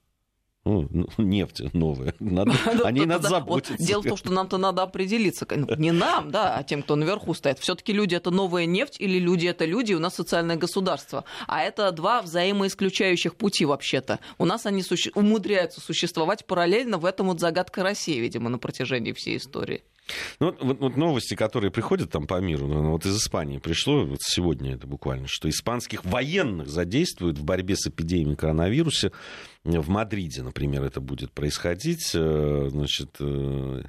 [0.66, 2.16] ну, нефть новая.
[2.20, 2.54] Надо,
[2.84, 3.78] о ней надо заботиться.
[3.78, 5.46] дело в том, что нам-то надо определиться.
[5.78, 7.60] Не нам, да, а тем, кто наверху стоит.
[7.60, 11.24] Все-таки люди это новая нефть или люди это люди, у нас социальное государство.
[11.48, 14.20] А это два взаимоисключающих пути вообще-то.
[14.40, 15.12] У нас они суще...
[15.14, 16.98] умудряются существовать параллельно.
[16.98, 19.84] В этом вот загадка России, видимо, на протяжении всей истории.
[20.40, 24.20] Ну, вот, вот новости, которые приходят там по миру, ну, вот из Испании пришло, вот
[24.22, 29.12] сегодня это буквально, что испанских военных задействуют в борьбе с эпидемией коронавируса.
[29.66, 32.12] В Мадриде, например, это будет происходить.
[32.14, 33.82] Э, значит, э,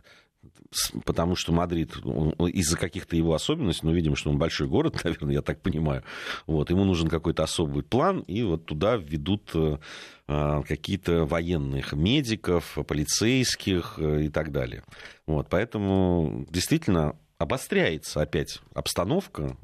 [1.04, 5.42] потому что Мадрид из-за каких-то его особенностей, ну, видим, что он большой город, наверное, я
[5.42, 6.02] так понимаю,
[6.46, 9.76] вот, ему нужен какой-то особый план, и вот туда введут э,
[10.26, 14.82] какие-то военных медиков, полицейских и так далее.
[15.26, 19.58] Вот, поэтому действительно обостряется опять обстановка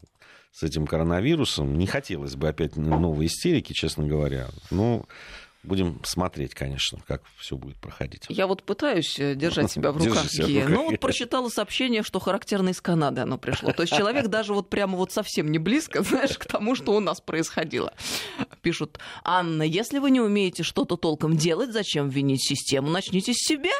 [0.52, 1.78] с этим коронавирусом.
[1.78, 4.48] Не хотелось бы опять новой истерики, честно говоря.
[4.70, 5.06] Но
[5.62, 8.24] Будем смотреть, конечно, как все будет проходить.
[8.28, 10.28] Я вот пытаюсь э, держать себя в руках.
[10.28, 13.72] Себя Ну, вот прочитала сообщение, что характерно из Канады оно пришло.
[13.72, 17.00] То есть человек даже вот прямо вот совсем не близко, знаешь, к тому, что у
[17.00, 17.94] нас происходило.
[18.60, 22.90] Пишут, Анна, если вы не умеете что-то толком делать, зачем винить систему?
[22.90, 23.70] Начните с себя.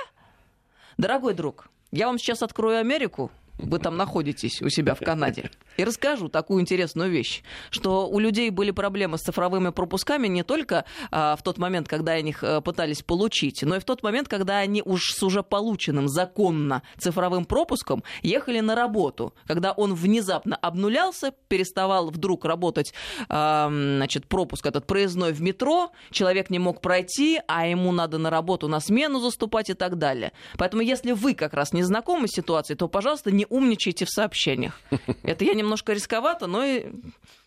[0.99, 5.51] Дорогой друг, я вам сейчас открою Америку, вы там находитесь у себя в Канаде.
[5.77, 10.85] И расскажу такую интересную вещь, что у людей были проблемы с цифровыми пропусками не только
[11.11, 14.29] а, в тот момент, когда они их а, пытались получить, но и в тот момент,
[14.29, 20.57] когда они уж с уже полученным законно цифровым пропуском ехали на работу, когда он внезапно
[20.57, 22.93] обнулялся, переставал вдруг работать
[23.29, 28.29] а, значит, пропуск этот проездной в метро, человек не мог пройти, а ему надо на
[28.29, 30.33] работу на смену заступать и так далее.
[30.59, 34.81] Поэтому если вы как раз не знакомы с ситуацией, то, пожалуйста, не умничайте в сообщениях.
[35.23, 36.87] Это я не немножко рисковато, но и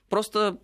[0.09, 0.59] просто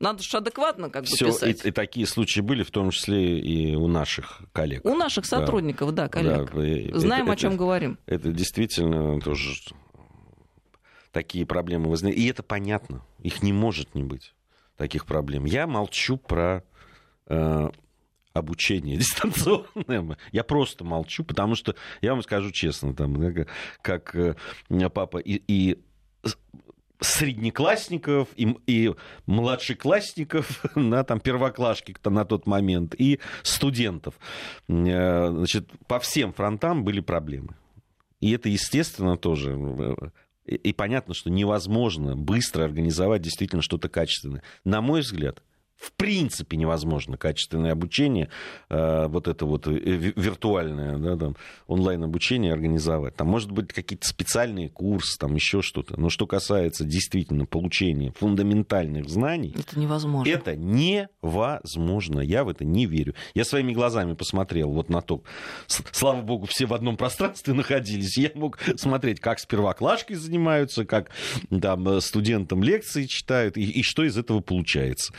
[0.00, 1.64] надо же адекватно как бы Всё, писать.
[1.64, 4.84] И, и такие случаи были, в том числе и у наших коллег.
[4.84, 6.50] У наших сотрудников, да, да коллег.
[6.52, 7.98] Да, Знаем, это, о чем это, говорим.
[8.06, 9.54] Это действительно тоже
[11.12, 12.18] такие проблемы возникают.
[12.18, 13.02] И это понятно.
[13.20, 14.34] Их не может не быть,
[14.76, 15.44] таких проблем.
[15.44, 16.64] Я молчу про
[17.26, 17.70] э,
[18.34, 20.18] обучение дистанционное.
[20.32, 23.16] Я просто молчу, потому что, я вам скажу честно, там,
[23.80, 24.34] как, э,
[24.92, 25.82] папа и, и
[27.00, 28.92] среднеклассников и, и
[29.26, 34.14] младшеклассников, на там, первоклашки на тот момент, и студентов.
[34.68, 37.56] Э, значит, по всем фронтам были проблемы.
[38.20, 40.08] И это, естественно, тоже э,
[40.46, 44.42] и понятно, что невозможно быстро организовать действительно что-то качественное.
[44.64, 45.42] На мой взгляд,
[45.76, 48.30] в принципе невозможно качественное обучение,
[48.70, 53.16] э, вот это вот э, виртуальное, да, там, онлайн-обучение организовать.
[53.16, 56.00] Там, может быть, какие-то специальные курсы, там еще что-то.
[56.00, 59.54] Но что касается действительно получения фундаментальных знаний...
[59.58, 60.30] Это невозможно.
[60.30, 62.20] Это невозможно.
[62.20, 63.14] Я в это не верю.
[63.34, 65.22] Я своими глазами посмотрел вот на то.
[65.66, 68.16] Слава богу, все в одном пространстве находились.
[68.16, 71.10] Я мог смотреть, как с первоклашкой занимаются, как
[71.60, 75.12] там студентам лекции читают, и, и что из этого получается.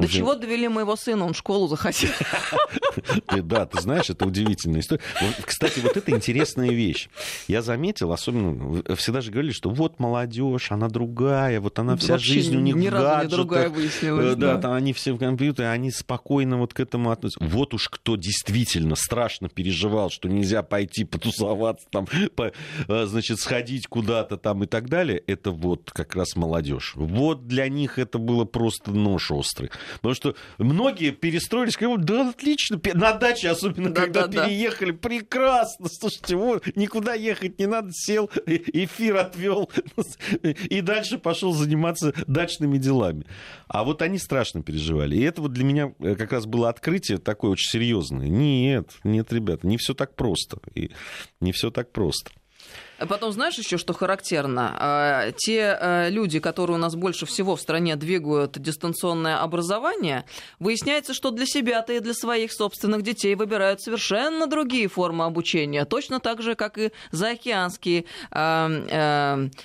[0.00, 2.10] До чего довели моего сына, он в школу захотел.
[3.42, 5.00] Да, ты знаешь, это удивительная история.
[5.44, 7.08] Кстати, вот это интересная вещь.
[7.46, 12.56] Я заметил, особенно, всегда же говорили, что вот молодежь, она другая, вот она вся жизнь
[12.56, 14.34] у них ни разу не другая выяснилась.
[14.34, 17.44] Э, да, там они все в компьютере, они спокойно вот к этому относятся.
[17.44, 22.52] Вот уж кто действительно страшно переживал, что нельзя пойти потусоваться, там, по,
[22.88, 26.92] э, значит, сходить куда-то там и так далее, это вот как раз молодежь.
[26.96, 29.70] Вот для них это было просто нож острый.
[29.96, 34.98] Потому что многие перестроились, сказали, да, отлично, на даче, особенно да, когда да, переехали, да.
[34.98, 39.70] прекрасно, слушайте, вот, никуда ехать не надо, сел, эфир отвел
[40.42, 43.26] и дальше пошел заниматься дачными делами.
[43.66, 45.16] А вот они страшно переживали.
[45.16, 48.28] И это вот для меня э, как раз было открытие такое очень серьезное.
[48.28, 50.58] Нет, нет, ребята, не все так просто.
[50.74, 50.90] И
[51.40, 52.30] не все так просто.
[52.98, 54.74] А потом, знаешь еще, что характерно?
[54.76, 60.24] А, те а, люди, которые у нас больше всего в стране двигают дистанционное образование,
[60.58, 66.18] выясняется, что для себя-то и для своих собственных детей выбирают совершенно другие формы обучения, точно
[66.18, 68.04] так же, как и заокеанские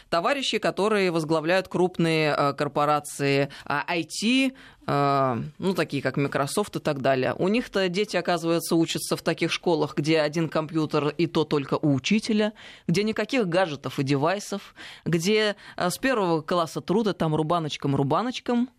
[0.09, 7.33] товарищи, которые возглавляют крупные корпорации IT, а, ну, такие как Microsoft и так далее.
[7.37, 11.93] У них-то дети, оказывается, учатся в таких школах, где один компьютер и то только у
[11.93, 12.53] учителя,
[12.87, 14.75] где никаких гаджетов и девайсов,
[15.05, 18.69] где а, с первого класса труда там рубаночком-рубаночком,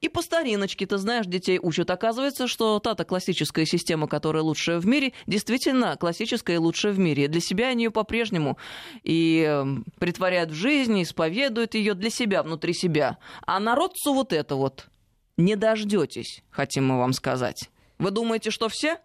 [0.00, 1.90] и по стариночке, ты знаешь, детей учат.
[1.90, 7.26] Оказывается, что та-то классическая система, которая лучшая в мире, действительно классическая и лучшая в мире.
[7.26, 8.58] Для себя они ее по-прежнему
[9.02, 13.16] и эм, притворяют в жизнь, исповедуют ее для себя, внутри себя.
[13.46, 14.88] А народцу вот это вот–
[15.36, 17.70] не дождетесь, хотим мы вам сказать.
[17.98, 18.98] Вы думаете, что все?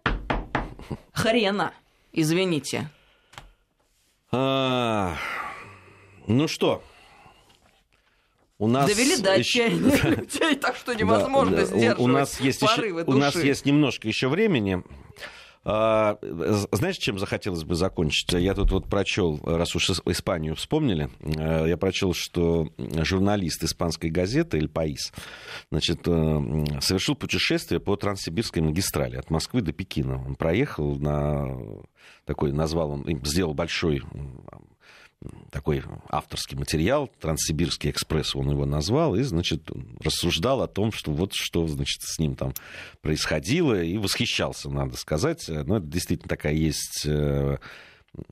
[1.12, 1.72] Хрена.
[2.12, 2.88] Извините.
[4.32, 5.16] А,
[6.26, 6.82] ну что,
[8.60, 13.34] у нас довели до отчаяния так что невозможно сдерживать у нас есть еще, У нас
[13.34, 14.84] есть немножко еще времени.
[15.62, 16.18] А,
[16.72, 18.32] знаешь, чем захотелось бы закончить?
[18.32, 24.56] Я тут вот прочел, раз уж Испанию вспомнили, э, я прочел, что журналист испанской газеты
[24.56, 25.12] «Эль Паис»
[25.70, 30.24] значит, э, совершил путешествие по Транссибирской магистрали от Москвы до Пекина.
[30.24, 31.58] Он проехал на
[32.24, 34.02] такой, назвал он, сделал большой
[35.50, 39.70] такой авторский материал, Транссибирский экспресс он его назвал, и, значит,
[40.02, 42.54] рассуждал о том, что вот что, значит, с ним там
[43.02, 45.44] происходило, и восхищался, надо сказать.
[45.48, 47.58] Но это действительно такая есть э,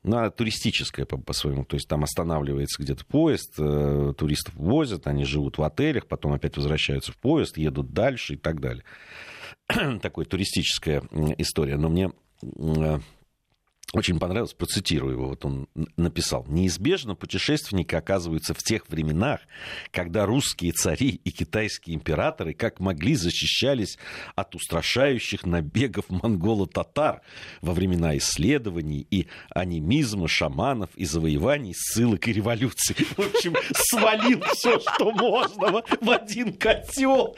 [0.03, 1.64] ну, туристическая по- по-своему.
[1.64, 6.57] То есть там останавливается где-то поезд, э, туристов возят, они живут в отелях, потом опять
[6.57, 8.84] возвращаются в поезд, едут дальше и так далее.
[9.68, 11.03] Такая туристическая
[11.36, 11.76] история.
[11.76, 12.12] Но мне
[12.43, 12.99] э,
[13.95, 15.66] очень понравилось, процитирую его, вот он
[15.97, 16.45] написал.
[16.47, 19.41] «Неизбежно путешественники оказываются в тех временах,
[19.91, 23.97] когда русские цари и китайские императоры как могли защищались
[24.36, 27.22] от устрашающих набегов монголо-татар
[27.62, 32.95] во времена исследований и анимизма, шаманов и завоеваний, ссылок и революций».
[33.16, 37.34] В общем, свалил все, что можно в один котел.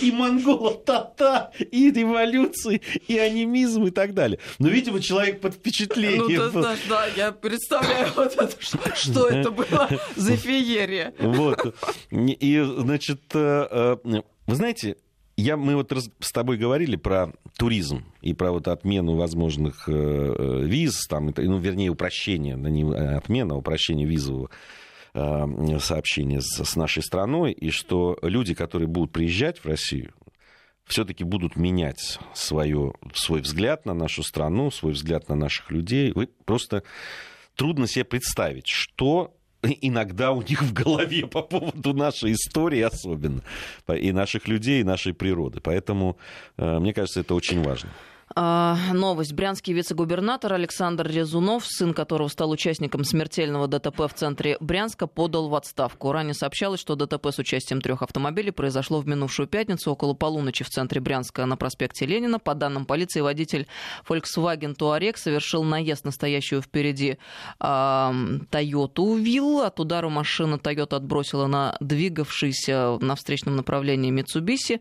[0.00, 4.40] И монголо-татар, и революции, и анимизм и так далее.
[4.58, 6.38] Но, видимо, человек под впечатлением впечатление.
[6.38, 8.50] Ну, ты да, я представляю, вот это,
[8.94, 11.14] что, это было за феерия.
[11.18, 11.74] Вот.
[12.10, 14.96] И, значит, э, э, вы знаете,
[15.36, 21.06] я, мы вот с тобой говорили про туризм и про вот отмену возможных э, виз,
[21.08, 24.50] там, ну, вернее, упрощение, не отмена, а упрощение визового
[25.14, 30.14] сообщения с, с нашей страной, и что люди, которые будут приезжать в Россию,
[30.92, 36.12] все-таки будут менять свое, свой взгляд на нашу страну, свой взгляд на наших людей.
[36.12, 36.82] Вы просто
[37.56, 43.42] трудно себе представить, что иногда у них в голове по поводу нашей истории особенно,
[43.88, 45.60] и наших людей, и нашей природы.
[45.60, 46.18] Поэтому,
[46.58, 47.90] э, мне кажется, это очень важно.
[48.34, 49.32] А, новость.
[49.34, 55.54] Брянский вице-губернатор Александр Резунов, сын которого стал участником смертельного ДТП в центре Брянска, подал в
[55.54, 56.12] отставку.
[56.12, 60.70] Ранее сообщалось, что ДТП с участием трех автомобилей произошло в минувшую пятницу около полуночи в
[60.70, 62.38] центре Брянска на проспекте Ленина.
[62.38, 63.66] По данным полиции, водитель
[64.08, 67.18] Volkswagen Touareg совершил наезд на стоящую впереди
[67.60, 69.60] Toyota Вилл.
[69.60, 74.80] От удара машина Toyota отбросила на двигавшийся на встречном направлении Mitsubishi.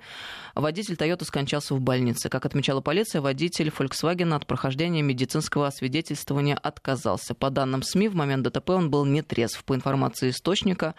[0.56, 2.30] Водитель Toyota скончался в больнице.
[2.30, 7.34] Как отмечала полиция, водитель Volkswagen от прохождения медицинского освидетельствования отказался.
[7.34, 9.64] По данным СМИ, в момент ДТП он был нетрезв.
[9.64, 10.96] По информации источника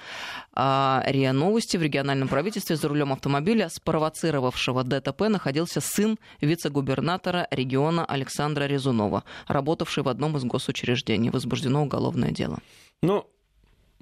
[0.52, 8.04] а, РИА Новости, в региональном правительстве за рулем автомобиля, спровоцировавшего ДТП, находился сын вице-губернатора региона
[8.04, 11.30] Александра Резунова, работавший в одном из госучреждений.
[11.30, 12.58] Возбуждено уголовное дело.
[13.02, 13.26] Ну,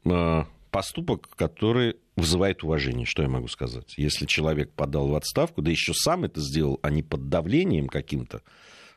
[0.05, 3.95] а, поступок, который вызывает уважение, что я могу сказать.
[3.97, 8.43] Если человек подал в отставку, да еще сам это сделал, а не под давлением каким-то,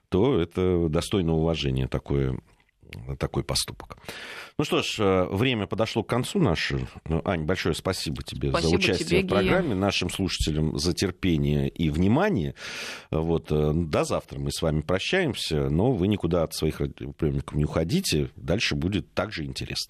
[0.09, 2.37] то это достойно уважения такое,
[3.17, 3.97] такой поступок.
[4.57, 6.87] Ну что ж, э, время подошло к концу наше.
[7.05, 9.75] Ну, Ань, большое спасибо тебе спасибо за участие тебе, в программе, Гия.
[9.75, 12.53] нашим слушателям за терпение и внимание.
[13.09, 16.77] Вот, э, до завтра мы с вами прощаемся, но вы никуда от своих
[17.17, 19.81] приемников не уходите, дальше будет также интересно.